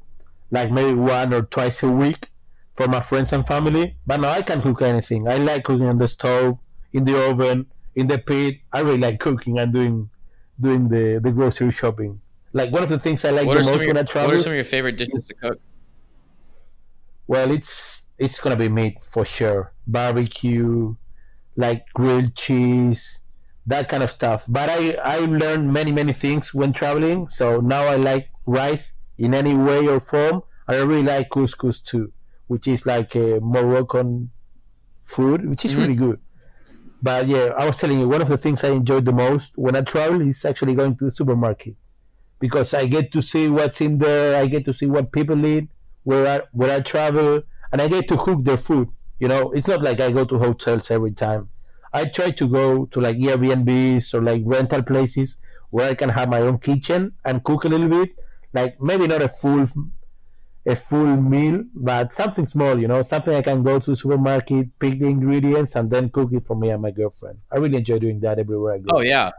like 0.50 0.70
maybe 0.70 0.94
one 0.94 1.34
or 1.34 1.42
twice 1.42 1.82
a 1.82 1.90
week 1.90 2.28
for 2.76 2.86
my 2.86 3.00
friends 3.00 3.32
and 3.32 3.46
family. 3.46 3.96
But 4.06 4.20
no, 4.20 4.28
I 4.28 4.42
can 4.42 4.62
cook 4.62 4.82
anything. 4.82 5.28
I 5.28 5.36
like 5.38 5.64
cooking 5.64 5.86
on 5.86 5.98
the 5.98 6.08
stove, 6.08 6.60
in 6.92 7.04
the 7.04 7.28
oven, 7.28 7.66
in 7.96 8.06
the 8.06 8.18
pit. 8.18 8.60
I 8.72 8.80
really 8.80 8.98
like 8.98 9.18
cooking 9.18 9.58
and 9.58 9.72
doing 9.72 10.08
doing 10.60 10.88
the, 10.88 11.18
the 11.20 11.32
grocery 11.32 11.72
shopping. 11.72 12.20
Like 12.52 12.70
one 12.70 12.84
of 12.84 12.88
the 12.88 13.00
things 13.00 13.24
I 13.24 13.30
like 13.30 13.46
what 13.46 13.56
the 13.56 13.64
most 13.64 13.80
your, 13.80 13.88
when 13.88 13.98
I 13.98 14.02
travel. 14.04 14.28
What 14.28 14.36
are 14.36 14.42
some 14.42 14.52
of 14.52 14.56
your 14.56 14.64
favorite 14.64 14.96
dishes 14.96 15.26
to 15.26 15.34
cook? 15.34 15.60
Well, 17.26 17.50
it's 17.50 18.04
it's 18.18 18.38
gonna 18.38 18.56
be 18.56 18.68
meat 18.68 19.02
for 19.02 19.24
sure. 19.24 19.72
Barbecue, 19.86 20.94
like 21.56 21.84
grilled 21.94 22.34
cheese, 22.34 23.20
that 23.66 23.88
kind 23.88 24.02
of 24.02 24.10
stuff. 24.10 24.44
But 24.48 24.68
I 24.70 24.92
I 25.02 25.18
learned 25.18 25.72
many 25.72 25.92
many 25.92 26.12
things 26.12 26.54
when 26.54 26.72
traveling. 26.72 27.28
So 27.28 27.60
now 27.60 27.84
I 27.86 27.96
like 27.96 28.30
rice 28.46 28.92
in 29.18 29.34
any 29.34 29.54
way 29.54 29.86
or 29.86 30.00
form. 30.00 30.42
I 30.68 30.76
really 30.76 31.02
like 31.02 31.30
couscous 31.30 31.80
too, 31.80 32.12
which 32.46 32.66
is 32.66 32.86
like 32.86 33.14
a 33.14 33.40
Moroccan 33.40 34.30
food, 35.04 35.48
which 35.48 35.64
is 35.64 35.72
mm-hmm. 35.72 35.80
really 35.80 35.94
good. 35.94 36.20
But 37.02 37.26
yeah, 37.26 37.50
I 37.58 37.66
was 37.66 37.76
telling 37.78 37.98
you, 37.98 38.08
one 38.08 38.22
of 38.22 38.28
the 38.28 38.38
things 38.38 38.62
I 38.62 38.70
enjoyed 38.70 39.04
the 39.04 39.12
most 39.12 39.52
when 39.56 39.74
I 39.74 39.82
travel 39.82 40.20
is 40.20 40.44
actually 40.44 40.74
going 40.74 40.96
to 40.98 41.06
the 41.06 41.10
supermarket 41.10 41.74
because 42.38 42.74
I 42.74 42.86
get 42.86 43.12
to 43.12 43.22
see 43.22 43.48
what's 43.48 43.80
in 43.80 43.98
there. 43.98 44.40
I 44.40 44.46
get 44.46 44.64
to 44.66 44.72
see 44.72 44.86
what 44.86 45.10
people 45.10 45.44
eat 45.44 45.68
where 46.04 46.26
I 46.26 46.46
where 46.52 46.74
I 46.76 46.80
travel, 46.80 47.42
and 47.70 47.80
I 47.82 47.88
get 47.88 48.08
to 48.08 48.16
cook 48.16 48.44
their 48.44 48.58
food. 48.58 48.88
You 49.18 49.28
know, 49.28 49.52
it's 49.52 49.68
not 49.68 49.82
like 49.82 50.00
I 50.00 50.10
go 50.10 50.24
to 50.24 50.38
hotels 50.38 50.90
every 50.90 51.12
time. 51.12 51.50
I 51.92 52.06
try 52.06 52.30
to 52.30 52.48
go 52.48 52.86
to 52.86 53.00
like 53.00 53.16
Airbnbs 53.16 54.14
or 54.14 54.22
like 54.22 54.42
rental 54.44 54.82
places 54.82 55.36
where 55.70 55.90
I 55.90 55.94
can 55.94 56.08
have 56.08 56.28
my 56.28 56.40
own 56.40 56.58
kitchen 56.58 57.14
and 57.24 57.44
cook 57.44 57.64
a 57.64 57.68
little 57.68 57.88
bit. 57.88 58.10
Like 58.52 58.80
maybe 58.80 59.06
not 59.06 59.22
a 59.22 59.28
full 59.28 59.68
a 60.66 60.76
full 60.76 61.16
meal, 61.16 61.64
but 61.74 62.12
something 62.12 62.46
small, 62.46 62.78
you 62.78 62.86
know, 62.86 63.02
something 63.02 63.34
I 63.34 63.42
can 63.42 63.62
go 63.64 63.78
to 63.80 63.90
the 63.90 63.96
supermarket, 63.96 64.78
pick 64.78 65.00
the 65.00 65.06
ingredients, 65.06 65.74
and 65.74 65.90
then 65.90 66.08
cook 66.10 66.32
it 66.32 66.46
for 66.46 66.54
me 66.56 66.70
and 66.70 66.80
my 66.82 66.90
girlfriend. 66.92 67.40
I 67.50 67.58
really 67.58 67.78
enjoy 67.78 67.98
doing 67.98 68.20
that 68.20 68.38
everywhere 68.38 68.74
I 68.74 68.78
go. 68.78 68.92
Oh 68.92 69.00
yeah, 69.00 69.30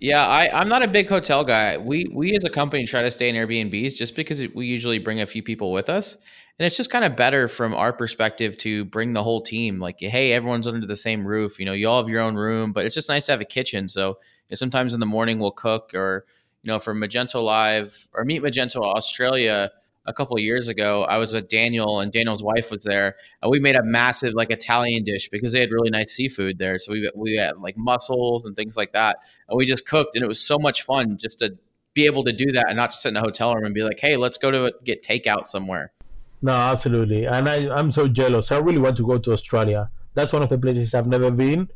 yeah. 0.00 0.26
I, 0.26 0.50
I'm 0.52 0.68
not 0.68 0.82
a 0.82 0.88
big 0.88 1.08
hotel 1.08 1.44
guy. 1.44 1.78
We 1.78 2.08
we 2.12 2.36
as 2.36 2.44
a 2.44 2.50
company 2.50 2.86
try 2.86 3.02
to 3.02 3.10
stay 3.10 3.28
in 3.28 3.36
Airbnbs 3.36 3.96
just 3.96 4.16
because 4.16 4.46
we 4.54 4.66
usually 4.66 4.98
bring 4.98 5.20
a 5.20 5.26
few 5.26 5.42
people 5.42 5.72
with 5.72 5.88
us, 5.88 6.16
and 6.58 6.66
it's 6.66 6.76
just 6.76 6.90
kind 6.90 7.04
of 7.04 7.16
better 7.16 7.48
from 7.48 7.74
our 7.74 7.92
perspective 7.92 8.56
to 8.58 8.84
bring 8.86 9.12
the 9.12 9.22
whole 9.22 9.40
team. 9.40 9.78
Like, 9.78 10.00
hey, 10.00 10.32
everyone's 10.32 10.66
under 10.66 10.86
the 10.86 10.96
same 10.96 11.26
roof. 11.26 11.58
You 11.58 11.66
know, 11.66 11.72
you 11.72 11.88
all 11.88 12.02
have 12.02 12.08
your 12.08 12.20
own 12.20 12.34
room, 12.36 12.72
but 12.72 12.86
it's 12.86 12.94
just 12.94 13.08
nice 13.08 13.26
to 13.26 13.32
have 13.32 13.40
a 13.40 13.46
kitchen. 13.46 13.88
So 13.88 14.08
you 14.08 14.14
know, 14.50 14.56
sometimes 14.56 14.94
in 14.94 15.00
the 15.00 15.06
morning 15.06 15.38
we'll 15.38 15.50
cook, 15.50 15.92
or 15.94 16.26
you 16.62 16.68
know, 16.68 16.78
for 16.78 16.94
Magento 16.94 17.44
Live 17.44 18.08
or 18.12 18.24
Meet 18.24 18.42
Magento 18.42 18.82
Australia 18.82 19.70
a 20.06 20.12
couple 20.12 20.38
years 20.38 20.68
ago, 20.68 21.04
I 21.04 21.18
was 21.18 21.32
with 21.32 21.48
Daniel 21.48 22.00
and 22.00 22.12
Daniel's 22.12 22.42
wife 22.42 22.70
was 22.70 22.82
there, 22.82 23.16
and 23.42 23.50
we 23.50 23.58
made 23.58 23.76
a 23.76 23.82
massive 23.82 24.34
like 24.34 24.50
Italian 24.50 25.04
dish 25.04 25.28
because 25.28 25.52
they 25.52 25.60
had 25.60 25.70
really 25.70 25.90
nice 25.90 26.12
seafood 26.12 26.58
there. 26.58 26.78
So 26.78 26.92
we 26.92 27.10
we 27.14 27.36
had 27.36 27.58
like 27.58 27.76
mussels 27.76 28.44
and 28.44 28.56
things 28.56 28.76
like 28.76 28.92
that, 28.92 29.18
and 29.48 29.56
we 29.56 29.64
just 29.64 29.86
cooked, 29.86 30.14
and 30.14 30.24
it 30.24 30.28
was 30.28 30.40
so 30.40 30.58
much 30.58 30.82
fun 30.82 31.16
just 31.18 31.38
to 31.38 31.56
be 31.94 32.06
able 32.06 32.24
to 32.24 32.32
do 32.32 32.50
that 32.52 32.66
and 32.68 32.76
not 32.76 32.90
just 32.90 33.02
sit 33.02 33.10
in 33.10 33.16
a 33.16 33.20
hotel 33.20 33.54
room 33.54 33.64
and 33.64 33.74
be 33.74 33.82
like, 33.82 34.00
hey, 34.00 34.16
let's 34.16 34.36
go 34.36 34.50
to 34.50 34.72
get 34.84 35.02
takeout 35.02 35.46
somewhere. 35.46 35.92
No, 36.42 36.52
absolutely, 36.52 37.24
and 37.24 37.48
I 37.48 37.74
I'm 37.74 37.90
so 37.90 38.08
jealous. 38.08 38.52
I 38.52 38.58
really 38.58 38.78
want 38.78 38.96
to 38.98 39.06
go 39.06 39.18
to 39.18 39.32
Australia. 39.32 39.90
That's 40.14 40.32
one 40.32 40.42
of 40.42 40.48
the 40.48 40.58
places 40.58 40.94
I've 40.94 41.06
never 41.06 41.30
been, 41.30 41.68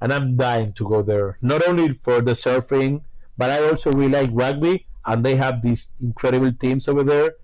and 0.00 0.12
I'm 0.12 0.36
dying 0.36 0.72
to 0.74 0.88
go 0.88 1.02
there. 1.02 1.38
Not 1.40 1.66
only 1.66 1.94
for 1.94 2.20
the 2.20 2.32
surfing, 2.32 3.02
but 3.38 3.50
I 3.50 3.68
also 3.68 3.92
really 3.92 4.10
like 4.10 4.30
rugby, 4.32 4.86
and 5.04 5.24
they 5.24 5.36
have 5.36 5.62
these 5.62 5.90
incredible 6.02 6.52
teams 6.52 6.88
over 6.88 7.04
there 7.04 7.34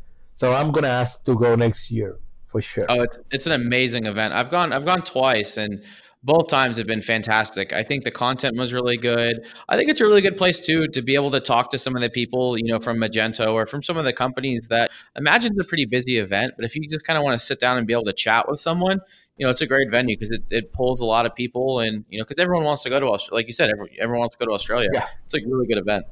so 0.43 0.53
I'm 0.53 0.73
gonna 0.73 0.89
ask 0.89 1.23
to 1.27 1.39
go 1.39 1.55
next 1.55 1.89
year 1.89 2.19
for 2.49 2.61
sure. 2.61 2.85
Oh, 2.89 3.03
it's 3.03 3.21
it's 3.31 3.47
an 3.47 3.53
amazing 3.53 4.07
event. 4.07 4.35
I've 4.35 4.51
gone 4.51 4.73
I've 4.73 4.85
gone 4.85 5.03
twice 5.03 5.57
and 5.57 5.85
both 6.25 6.49
times 6.49 6.77
have 6.79 6.87
been 6.89 7.01
fantastic. 7.01 7.73
I 7.73 7.85
think 7.85 8.03
the 8.03 8.11
content 8.11 8.57
was 8.57 8.73
really 8.73 8.97
good. 8.97 9.47
I 9.69 9.77
think 9.77 9.89
it's 9.89 10.01
a 10.01 10.05
really 10.05 10.21
good 10.21 10.37
place 10.37 10.61
too 10.61 10.89
to 10.89 11.01
be 11.01 11.15
able 11.15 11.31
to 11.31 11.39
talk 11.39 11.71
to 11.71 11.79
some 11.79 11.95
of 11.95 12.03
the 12.03 12.11
people, 12.11 12.59
you 12.59 12.73
know, 12.73 12.81
from 12.81 12.97
Magento 12.99 13.53
or 13.53 13.67
from 13.67 13.85
some 13.85 13.97
of 13.97 14.05
the 14.05 14.13
companies 14.13 14.67
that 14.69 14.91
Imagine's 15.17 15.61
a 15.61 15.65
pretty 15.65 15.85
busy 15.85 16.19
event, 16.19 16.55
but 16.57 16.65
if 16.65 16.75
you 16.75 16.89
just 16.89 17.05
kind 17.05 17.17
of 17.17 17.23
want 17.23 17.39
to 17.39 17.47
sit 17.47 17.61
down 17.61 17.79
and 17.79 17.87
be 17.87 17.93
able 17.93 18.05
to 18.05 18.13
chat 18.13 18.49
with 18.49 18.59
someone, 18.59 19.01
you 19.37 19.47
know, 19.47 19.51
it's 19.51 19.61
a 19.61 19.67
great 19.67 19.93
venue 19.93 20.17
because 20.17 20.31
it, 20.31 20.43
it 20.51 20.73
pulls 20.73 21.01
a 21.01 21.05
lot 21.05 21.25
of 21.25 21.37
people 21.37 21.79
and, 21.79 22.05
you 22.09 22.19
know, 22.19 22.25
because 22.25 22.41
everyone 22.41 22.65
wants 22.65 22.83
to 22.83 22.91
go 22.91 22.99
to 22.99 23.07
Australia. 23.07 23.39
Like 23.39 23.47
you 23.47 23.53
said, 23.53 23.71
everyone, 23.71 23.91
everyone 24.01 24.21
wants 24.21 24.35
to 24.35 24.45
go 24.45 24.47
to 24.51 24.55
Australia. 24.55 24.89
Yeah. 24.93 25.07
It's 25.25 25.35
a 25.35 25.39
really 25.47 25.69
good 25.69 25.79
event. 25.79 26.05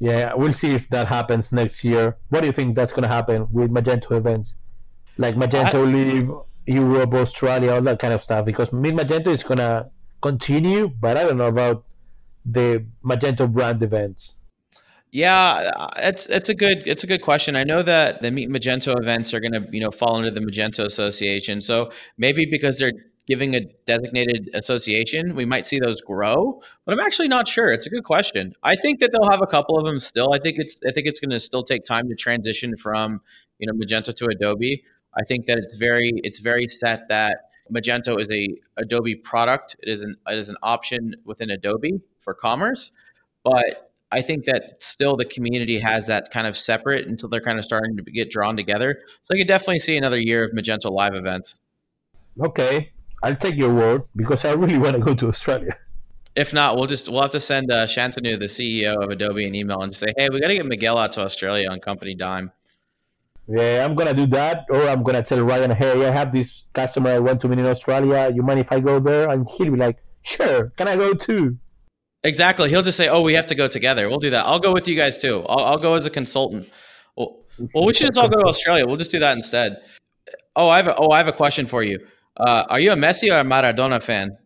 Yeah, 0.00 0.32
we'll 0.34 0.54
see 0.54 0.70
if 0.74 0.88
that 0.88 1.06
happens 1.08 1.52
next 1.52 1.84
year. 1.84 2.16
What 2.30 2.40
do 2.40 2.46
you 2.46 2.52
think 2.52 2.74
that's 2.74 2.90
going 2.90 3.02
to 3.02 3.14
happen 3.14 3.46
with 3.52 3.70
Magento 3.70 4.12
events? 4.12 4.54
Like 5.18 5.36
Magento 5.36 5.74
I, 5.74 5.78
Live, 5.78 6.30
Europe, 6.66 7.12
Australia, 7.12 7.72
all 7.72 7.82
that 7.82 7.98
kind 7.98 8.14
of 8.14 8.22
stuff. 8.22 8.46
Because 8.46 8.72
Meet 8.72 8.94
Magento 8.94 9.28
is 9.28 9.42
going 9.42 9.58
to 9.58 9.90
continue, 10.22 10.88
but 10.88 11.18
I 11.18 11.24
don't 11.24 11.36
know 11.36 11.48
about 11.48 11.84
the 12.46 12.86
Magento 13.04 13.50
brand 13.52 13.82
events. 13.82 14.36
Yeah, 15.12 15.70
uh, 15.76 15.88
it's 15.96 16.26
it's 16.26 16.48
a 16.48 16.54
good 16.54 16.86
it's 16.86 17.02
a 17.02 17.06
good 17.06 17.20
question. 17.20 17.56
I 17.56 17.64
know 17.64 17.82
that 17.82 18.22
the 18.22 18.30
Meet 18.30 18.48
Magento 18.48 18.98
events 18.98 19.34
are 19.34 19.40
going 19.40 19.52
to 19.52 19.66
you 19.72 19.80
know 19.80 19.90
fall 19.90 20.16
under 20.16 20.30
the 20.30 20.40
Magento 20.40 20.84
Association, 20.84 21.60
so 21.60 21.90
maybe 22.16 22.46
because 22.46 22.78
they're 22.78 22.92
giving 23.30 23.54
a 23.54 23.60
designated 23.86 24.50
association, 24.54 25.36
we 25.36 25.44
might 25.44 25.64
see 25.64 25.78
those 25.78 26.00
grow. 26.00 26.60
But 26.84 26.92
I'm 26.92 27.00
actually 27.00 27.28
not 27.28 27.46
sure. 27.46 27.72
It's 27.72 27.86
a 27.86 27.90
good 27.90 28.02
question. 28.02 28.54
I 28.64 28.74
think 28.74 28.98
that 28.98 29.12
they'll 29.12 29.30
have 29.30 29.40
a 29.40 29.46
couple 29.46 29.78
of 29.78 29.86
them 29.86 30.00
still. 30.00 30.34
I 30.34 30.38
think 30.38 30.58
it's 30.58 30.78
I 30.86 30.90
think 30.90 31.06
it's 31.06 31.20
going 31.20 31.30
to 31.30 31.38
still 31.38 31.62
take 31.62 31.84
time 31.84 32.08
to 32.08 32.16
transition 32.16 32.76
from 32.76 33.20
you 33.58 33.66
know 33.66 33.72
Magento 33.72 34.14
to 34.14 34.26
Adobe. 34.26 34.82
I 35.18 35.24
think 35.24 35.46
that 35.46 35.58
it's 35.58 35.76
very 35.76 36.12
it's 36.24 36.40
very 36.40 36.66
set 36.66 37.08
that 37.08 37.42
Magento 37.72 38.20
is 38.20 38.30
a 38.32 38.48
Adobe 38.76 39.14
product. 39.14 39.76
It 39.80 39.88
is 39.88 40.02
an 40.02 40.16
it 40.28 40.36
is 40.36 40.48
an 40.48 40.56
option 40.62 41.14
within 41.24 41.50
Adobe 41.50 42.00
for 42.18 42.34
commerce, 42.34 42.90
but 43.44 43.92
I 44.12 44.22
think 44.22 44.44
that 44.46 44.82
still 44.82 45.16
the 45.16 45.24
community 45.24 45.78
has 45.78 46.08
that 46.08 46.32
kind 46.32 46.48
of 46.48 46.56
separate 46.56 47.06
until 47.06 47.28
they're 47.28 47.40
kind 47.40 47.60
of 47.60 47.64
starting 47.64 47.96
to 47.96 48.02
get 48.02 48.28
drawn 48.28 48.56
together. 48.56 49.02
So 49.22 49.34
I 49.34 49.38
could 49.38 49.46
definitely 49.46 49.78
see 49.78 49.96
another 49.96 50.18
year 50.18 50.42
of 50.42 50.50
Magento 50.50 50.90
live 50.90 51.14
events. 51.14 51.60
Okay, 52.40 52.90
I'll 53.22 53.36
take 53.36 53.56
your 53.56 53.72
word 53.72 54.02
because 54.16 54.44
I 54.44 54.52
really 54.52 54.78
want 54.78 54.94
to 54.94 55.00
go 55.00 55.14
to 55.14 55.28
Australia. 55.28 55.76
If 56.36 56.54
not, 56.54 56.76
we'll 56.76 56.86
just 56.86 57.08
we'll 57.08 57.22
have 57.22 57.32
to 57.32 57.40
send 57.40 57.70
uh, 57.70 57.86
Shantanu, 57.86 58.38
the 58.38 58.46
CEO 58.46 59.02
of 59.02 59.10
Adobe, 59.10 59.46
an 59.46 59.54
email 59.54 59.82
and 59.82 59.92
just 59.92 60.00
say, 60.00 60.12
"Hey, 60.16 60.28
we 60.30 60.40
got 60.40 60.48
to 60.48 60.54
get 60.54 60.64
Miguel 60.64 60.96
out 60.96 61.12
to 61.12 61.22
Australia 61.22 61.68
on 61.68 61.80
company 61.80 62.14
dime." 62.14 62.52
Yeah, 63.48 63.84
I'm 63.84 63.96
gonna 63.96 64.14
do 64.14 64.26
that, 64.28 64.66
or 64.70 64.88
I'm 64.88 65.02
gonna 65.02 65.24
tell 65.24 65.40
Ryan, 65.40 65.72
"Hey, 65.72 66.06
I 66.06 66.12
have 66.12 66.32
this 66.32 66.64
customer 66.72 67.10
I 67.10 67.18
want 67.18 67.40
to 67.40 67.48
meet 67.48 67.58
in 67.58 67.66
Australia. 67.66 68.30
You 68.32 68.42
mind 68.42 68.60
if 68.60 68.70
I 68.70 68.78
go 68.78 69.00
there?" 69.00 69.28
And 69.28 69.48
he'll 69.50 69.72
be 69.72 69.76
like, 69.76 69.98
"Sure, 70.22 70.70
can 70.76 70.86
I 70.86 70.96
go 70.96 71.14
too?" 71.14 71.58
Exactly. 72.22 72.68
He'll 72.68 72.82
just 72.82 72.96
say, 72.96 73.08
"Oh, 73.08 73.22
we 73.22 73.34
have 73.34 73.46
to 73.46 73.56
go 73.56 73.66
together." 73.66 74.08
We'll 74.08 74.18
do 74.18 74.30
that. 74.30 74.46
I'll 74.46 74.60
go 74.60 74.72
with 74.72 74.86
you 74.86 74.94
guys 74.94 75.18
too. 75.18 75.44
I'll, 75.48 75.64
I'll 75.64 75.78
go 75.78 75.94
as 75.94 76.06
a 76.06 76.10
consultant. 76.10 76.70
Well, 77.16 77.40
well, 77.74 77.84
we 77.86 77.92
should 77.92 78.06
just 78.06 78.18
all 78.18 78.28
go 78.28 78.38
to 78.38 78.46
Australia. 78.46 78.86
We'll 78.86 78.96
just 78.96 79.10
do 79.10 79.18
that 79.18 79.36
instead. 79.36 79.82
Oh, 80.54 80.68
I 80.68 80.76
have 80.76 80.86
a, 80.86 80.94
oh, 80.96 81.10
I 81.10 81.18
have 81.18 81.28
a 81.28 81.32
question 81.32 81.66
for 81.66 81.82
you. 81.82 81.98
Uh, 82.40 82.64
are 82.70 82.80
you 82.80 82.92
a 82.92 82.96
Messi 82.96 83.30
or 83.30 83.40
a 83.40 83.44
Maradona 83.44 84.02
fan? 84.02 84.36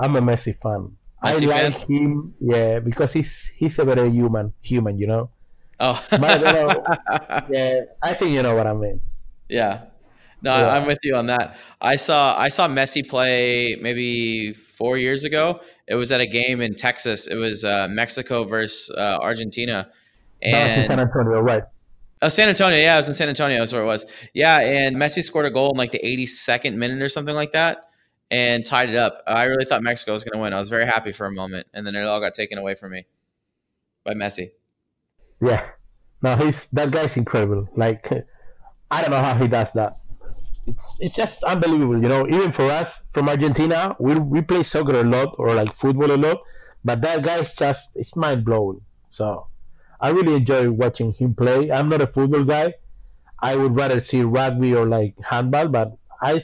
I'm 0.00 0.16
a 0.16 0.20
Messi 0.20 0.56
fan. 0.60 0.96
Messi 1.24 1.42
I 1.42 1.46
like 1.46 1.48
fan? 1.48 1.72
him, 1.72 2.34
yeah, 2.40 2.80
because 2.80 3.12
he's 3.12 3.52
he's 3.56 3.78
a 3.78 3.84
very 3.84 4.10
human, 4.10 4.52
human, 4.62 4.98
you 4.98 5.06
know. 5.06 5.30
Oh, 5.78 6.02
Maradona, 6.10 7.46
yeah, 7.50 7.80
I 8.02 8.14
think 8.14 8.32
you 8.32 8.42
know 8.42 8.56
what 8.56 8.66
I 8.66 8.74
mean. 8.74 9.00
Yeah, 9.48 9.84
no, 10.42 10.56
yeah. 10.56 10.74
I'm 10.74 10.86
with 10.86 10.98
you 11.02 11.14
on 11.14 11.26
that. 11.26 11.56
I 11.80 11.96
saw 11.96 12.36
I 12.36 12.48
saw 12.48 12.68
Messi 12.68 13.08
play 13.08 13.76
maybe 13.80 14.52
four 14.52 14.98
years 14.98 15.24
ago. 15.24 15.60
It 15.86 15.94
was 15.94 16.12
at 16.12 16.20
a 16.20 16.26
game 16.26 16.60
in 16.60 16.74
Texas. 16.74 17.26
It 17.26 17.36
was 17.36 17.64
uh, 17.64 17.88
Mexico 17.88 18.44
versus 18.44 18.90
uh, 18.96 19.18
Argentina. 19.22 19.88
And, 20.42 20.54
that 20.54 20.68
was 20.68 20.90
in 20.90 20.96
San 20.96 21.00
Antonio, 21.00 21.40
right? 21.40 21.62
Oh, 22.22 22.28
San 22.28 22.48
Antonio. 22.48 22.78
Yeah, 22.78 22.94
I 22.94 22.96
was 22.98 23.08
in 23.08 23.14
San 23.14 23.28
Antonio. 23.28 23.58
That's 23.58 23.72
where 23.72 23.82
it 23.82 23.86
was. 23.86 24.06
Yeah, 24.32 24.60
and 24.60 24.96
Messi 24.96 25.22
scored 25.22 25.46
a 25.46 25.50
goal 25.50 25.72
in 25.72 25.76
like 25.76 25.92
the 25.92 26.00
82nd 26.02 26.76
minute 26.76 27.02
or 27.02 27.08
something 27.08 27.34
like 27.34 27.52
that 27.52 27.88
and 28.30 28.64
tied 28.64 28.90
it 28.90 28.96
up. 28.96 29.22
I 29.26 29.44
really 29.44 29.64
thought 29.64 29.82
Mexico 29.82 30.12
was 30.12 30.24
going 30.24 30.34
to 30.34 30.40
win. 30.40 30.52
I 30.52 30.58
was 30.58 30.68
very 30.68 30.86
happy 30.86 31.12
for 31.12 31.26
a 31.26 31.32
moment, 31.32 31.66
and 31.74 31.86
then 31.86 31.94
it 31.94 32.04
all 32.04 32.20
got 32.20 32.34
taken 32.34 32.58
away 32.58 32.74
from 32.74 32.92
me 32.92 33.06
by 34.04 34.14
Messi. 34.14 34.50
Yeah. 35.40 35.64
No, 36.22 36.36
he's 36.36 36.66
that 36.66 36.90
guy's 36.90 37.16
incredible. 37.16 37.68
Like, 37.76 38.10
I 38.90 39.02
don't 39.02 39.10
know 39.10 39.22
how 39.22 39.34
he 39.36 39.46
does 39.46 39.72
that. 39.72 39.94
It's 40.66 40.96
it's 41.00 41.14
just 41.14 41.44
unbelievable. 41.44 42.00
You 42.02 42.08
know, 42.08 42.26
even 42.26 42.52
for 42.52 42.64
us 42.64 43.02
from 43.10 43.28
Argentina, 43.28 43.94
we 44.00 44.14
we 44.14 44.40
play 44.40 44.62
soccer 44.62 45.00
a 45.00 45.04
lot 45.04 45.34
or 45.38 45.52
like 45.52 45.74
football 45.74 46.10
a 46.10 46.16
lot, 46.16 46.38
but 46.84 47.02
that 47.02 47.22
guy's 47.22 47.54
just 47.54 47.90
it's 47.94 48.16
mind 48.16 48.44
blowing. 48.44 48.80
So 49.10 49.48
I 50.04 50.10
really 50.10 50.34
enjoy 50.34 50.70
watching 50.70 51.14
him 51.14 51.34
play. 51.34 51.72
I'm 51.72 51.88
not 51.88 52.02
a 52.02 52.06
football 52.06 52.44
guy. 52.44 52.74
I 53.38 53.56
would 53.56 53.74
rather 53.74 54.02
see 54.04 54.20
rugby 54.20 54.74
or 54.74 54.86
like 54.86 55.14
handball, 55.30 55.68
but 55.68 55.96
I, 56.20 56.42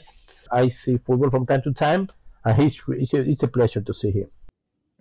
I 0.51 0.69
see 0.69 0.97
football 0.97 1.29
from 1.29 1.45
time 1.45 1.61
to 1.65 1.71
time, 1.71 2.09
and 2.43 2.59
he's 2.59 2.83
it's 2.87 3.13
a, 3.13 3.21
it's 3.21 3.43
a 3.43 3.47
pleasure 3.47 3.81
to 3.81 3.93
see 3.93 4.09
him. 4.09 4.29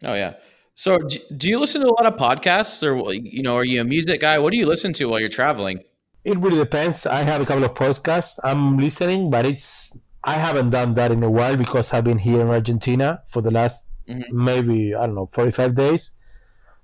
Oh 0.05 0.13
yeah. 0.13 0.35
So 0.75 0.99
do 1.39 1.49
you 1.49 1.59
listen 1.59 1.81
to 1.81 1.87
a 1.89 1.97
lot 1.99 2.05
of 2.05 2.19
podcasts, 2.19 2.83
or 2.83 2.93
you 3.15 3.43
know, 3.43 3.57
are 3.57 3.65
you 3.65 3.81
a 3.81 3.85
music 3.85 4.21
guy? 4.21 4.39
What 4.39 4.51
do 4.51 4.59
you 4.59 4.67
listen 4.67 4.93
to 4.93 5.07
while 5.07 5.21
you're 5.21 5.31
traveling? 5.31 5.81
It 6.25 6.39
really 6.39 6.59
depends. 6.59 7.07
I 7.07 7.23
have 7.23 7.41
a 7.41 7.47
couple 7.47 7.65
of 7.65 7.75
podcasts 7.75 8.39
I'm 8.45 8.77
listening, 8.77 9.31
but 9.31 9.47
it's 9.47 9.97
I 10.23 10.35
haven't 10.35 10.69
done 10.69 10.93
that 11.01 11.13
in 11.13 11.23
a 11.23 11.31
while 11.31 11.57
because 11.57 11.95
I've 11.95 12.05
been 12.05 12.19
here 12.19 12.43
in 12.43 12.49
Argentina 12.49 13.23
for 13.27 13.41
the 13.41 13.51
last 13.51 13.87
mm-hmm. 14.07 14.45
maybe 14.45 14.95
I 14.95 15.07
don't 15.07 15.15
know 15.15 15.25
45 15.25 15.75
days. 15.75 16.13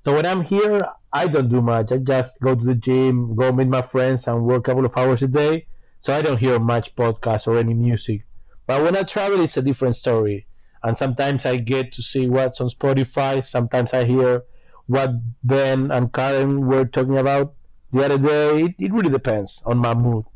So 0.07 0.15
when 0.15 0.25
I'm 0.25 0.41
here, 0.41 0.81
I 1.17 1.27
don't 1.29 1.49
do 1.49 1.63
much. 1.63 1.93
I 1.93 1.97
just 1.97 2.39
go 2.41 2.55
to 2.55 2.63
the 2.63 2.75
gym, 2.75 3.35
go 3.35 3.51
meet 3.51 3.69
my 3.69 3.81
friends, 3.81 4.27
and 4.27 4.45
work 4.45 4.69
a 4.69 4.71
couple 4.71 4.85
of 4.85 4.95
hours 4.99 5.23
a 5.23 5.29
day. 5.29 5.67
So 6.03 6.15
I 6.15 6.21
don't 6.21 6.37
hear 6.37 6.59
much 6.59 6.95
podcast 6.95 7.47
or 7.47 7.57
any 7.57 7.73
music. 7.73 8.27
But 8.67 8.83
when 8.83 8.95
I 8.95 9.03
travel, 9.03 9.41
it's 9.41 9.57
a 9.57 9.63
different 9.63 9.97
story. 9.97 10.47
And 10.83 10.97
sometimes 10.97 11.47
I 11.47 11.57
get 11.57 11.93
to 11.95 12.03
see 12.03 12.29
what's 12.29 12.61
on 12.61 12.69
Spotify. 12.69 13.45
Sometimes 13.47 13.95
I 13.95 14.05
hear 14.05 14.45
what 14.89 15.11
Ben 15.43 15.91
and 15.91 16.13
Karen 16.13 16.67
were 16.67 16.85
talking 16.85 17.17
about 17.17 17.55
the 17.93 18.05
other 18.05 18.19
day. 18.19 18.65
It, 18.65 18.75
it 18.79 18.93
really 18.93 19.09
depends 19.11 19.63
on 19.65 19.79
my 19.79 19.95
mood. 19.95 20.27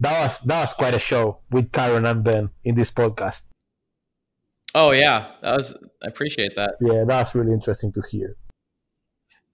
that 0.00 0.24
was 0.24 0.40
that 0.40 0.62
was 0.62 0.72
quite 0.72 0.94
a 0.94 0.98
show 0.98 1.38
with 1.52 1.70
Karen 1.70 2.06
and 2.06 2.24
Ben 2.24 2.50
in 2.64 2.74
this 2.74 2.90
podcast. 2.90 3.42
Oh 4.74 4.90
yeah, 4.90 5.30
that 5.42 5.56
was. 5.56 5.76
I 6.02 6.08
appreciate 6.08 6.56
that. 6.56 6.74
Yeah, 6.80 7.04
that's 7.06 7.36
really 7.36 7.52
interesting 7.52 7.92
to 7.92 8.02
hear. 8.10 8.34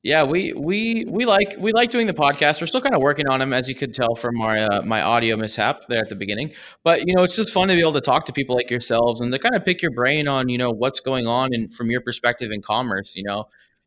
Yeah, 0.05 0.23
we 0.25 0.53
we 0.53 1.07
we 1.09 1.25
like 1.25 1.57
we 1.59 1.73
like 1.73 1.91
doing 1.91 2.07
the 2.07 2.13
podcast. 2.13 2.61
We're 2.61 2.67
still 2.67 2.83
kind 2.83 2.95
of 2.95 3.01
working 3.01 3.27
on 3.27 3.41
them, 3.41 3.55
as 3.55 3.71
you 3.71 3.75
could 3.75 3.95
tell 3.95 4.15
from 4.15 4.37
my 4.37 4.63
uh, 4.63 4.83
my 4.83 5.01
audio 5.01 5.35
mishap 5.35 5.81
there 5.89 6.03
at 6.03 6.11
the 6.11 6.15
beginning. 6.15 6.53
But 6.83 7.09
you 7.09 7.15
know, 7.15 7.23
it's 7.23 7.37
just 7.37 7.51
fun 7.55 7.69
to 7.69 7.75
be 7.75 7.81
able 7.81 7.95
to 7.95 8.03
talk 8.03 8.27
to 8.27 8.33
people 8.35 8.55
like 8.55 8.71
yourselves 8.71 9.23
and 9.23 9.33
to 9.33 9.39
kind 9.39 9.57
of 9.57 9.65
pick 9.65 9.81
your 9.81 9.93
brain 9.93 10.29
on 10.29 10.51
you 10.51 10.59
know 10.59 10.71
what's 10.71 11.01
going 11.01 11.27
on 11.27 11.55
and 11.55 11.73
from 11.73 11.91
your 11.91 12.03
perspective 12.03 12.51
in 12.53 12.61
commerce. 12.61 13.17
You 13.17 13.25
know, 13.25 13.47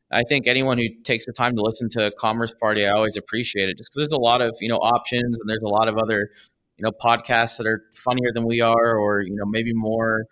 I 0.10 0.23
think 0.23 0.47
anyone 0.47 0.80
who 0.80 0.88
takes 1.03 1.27
the 1.27 1.34
time 1.34 1.56
to 1.56 1.62
listen 1.62 1.88
to 1.89 2.12
Commerce 2.17 2.51
Party, 2.60 2.88
I 2.88 2.93
always 2.93 3.15
appreciate 3.15 3.69
it, 3.69 3.77
just 3.77 3.91
because 3.91 4.08
there's 4.08 4.19
a 4.19 4.21
lot 4.21 4.41
of 4.41 4.58
you 4.60 4.69
know 4.69 4.77
options 4.77 5.38
and 5.38 5.47
there's 5.47 5.62
a 5.62 5.69
lot 5.69 5.88
of 5.88 5.99
other 5.99 6.32
you 6.77 6.84
know 6.84 6.91
podcasts 6.91 7.58
that 7.58 7.67
are 7.67 7.84
funnier 7.93 8.32
than 8.34 8.47
we 8.47 8.60
are, 8.60 8.97
or 8.97 9.21
you 9.21 9.36
know 9.36 9.45
maybe 9.45 9.71
more 9.71 10.23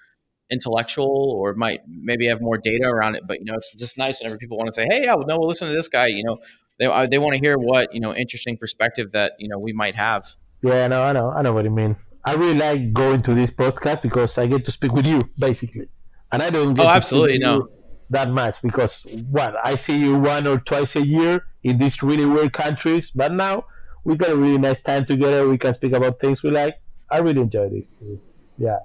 intellectual 0.51 1.31
or 1.31 1.53
might 1.53 1.81
maybe 1.87 2.27
have 2.27 2.41
more 2.41 2.57
data 2.57 2.85
around 2.85 3.15
it. 3.15 3.23
But 3.27 3.39
you 3.39 3.45
know, 3.45 3.55
it's 3.55 3.73
just 3.73 3.97
nice 3.97 4.19
whenever 4.19 4.37
people 4.37 4.57
want 4.57 4.67
to 4.67 4.73
say, 4.73 4.87
"Hey, 4.89 5.03
yeah, 5.03 5.15
no, 5.15 5.39
we'll 5.39 5.47
listen 5.47 5.67
to 5.67 5.73
this 5.73 5.87
guy." 5.87 6.07
You 6.07 6.23
know, 6.23 6.37
they 6.79 6.85
uh, 6.85 7.05
they 7.07 7.17
want 7.17 7.33
to 7.33 7.39
hear 7.39 7.57
what 7.57 7.93
you 7.93 7.99
know 7.99 8.13
interesting 8.13 8.57
perspective 8.57 9.11
that 9.11 9.33
you 9.39 9.47
know 9.49 9.59
we 9.59 9.73
might 9.73 9.95
have. 9.95 10.27
Yeah, 10.61 10.87
no, 10.87 11.03
I 11.03 11.13
know, 11.13 11.29
I 11.29 11.41
know 11.41 11.53
what 11.53 11.63
you 11.63 11.71
mean. 11.71 11.95
I 12.23 12.33
really 12.33 12.57
like 12.57 12.93
going 12.93 13.21
to 13.23 13.33
this 13.33 13.51
podcast 13.51 14.01
because 14.01 14.37
I 14.37 14.47
get 14.47 14.65
to 14.65 14.71
speak 14.71 14.93
with 14.93 15.05
you, 15.05 15.21
basically, 15.37 15.89
and 16.31 16.41
I 16.41 16.49
don't. 16.49 16.73
Get 16.73 16.85
oh, 16.85 16.89
absolutely 16.89 17.39
no. 17.39 17.69
That 18.11 18.29
much 18.29 18.61
because 18.61 19.01
what 19.31 19.55
I 19.63 19.75
see 19.75 19.97
you 19.97 20.19
one 20.19 20.45
or 20.45 20.59
twice 20.59 20.95
a 20.95 21.05
year 21.05 21.47
in 21.63 21.79
these 21.79 22.03
really 22.03 22.25
weird 22.25 22.53
countries, 22.53 23.11
but 23.13 23.33
now 23.33 23.65
we 24.03 24.15
got 24.15 24.29
a 24.29 24.35
really 24.35 24.59
nice 24.59 24.83
time 24.83 25.05
together. 25.05 25.49
We 25.49 25.57
can 25.57 25.73
speak 25.73 25.93
about 25.93 26.19
things 26.19 26.43
we 26.43 26.51
like. 26.51 26.75
I 27.09 27.17
really 27.17 27.41
enjoy 27.41 27.69
this. 27.69 27.87
Yeah. 28.59 28.77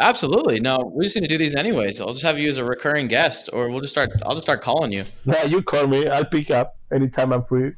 Absolutely. 0.00 0.58
No, 0.60 0.90
we 0.94 1.04
just 1.04 1.16
to 1.16 1.26
do 1.28 1.38
these 1.38 1.54
anyways. 1.54 2.00
I'll 2.00 2.12
just 2.12 2.24
have 2.24 2.38
you 2.38 2.48
as 2.48 2.56
a 2.56 2.64
recurring 2.64 3.08
guest, 3.08 3.50
or 3.52 3.68
we'll 3.68 3.80
just 3.80 3.92
start. 3.92 4.10
I'll 4.24 4.32
just 4.32 4.42
start 4.42 4.62
calling 4.62 4.92
you. 4.92 5.04
Yeah, 5.24 5.44
you 5.44 5.62
call 5.62 5.86
me. 5.86 6.06
I'll 6.08 6.24
pick 6.24 6.50
up 6.50 6.76
anytime 6.92 7.32
I'm 7.32 7.44
free. 7.44 7.72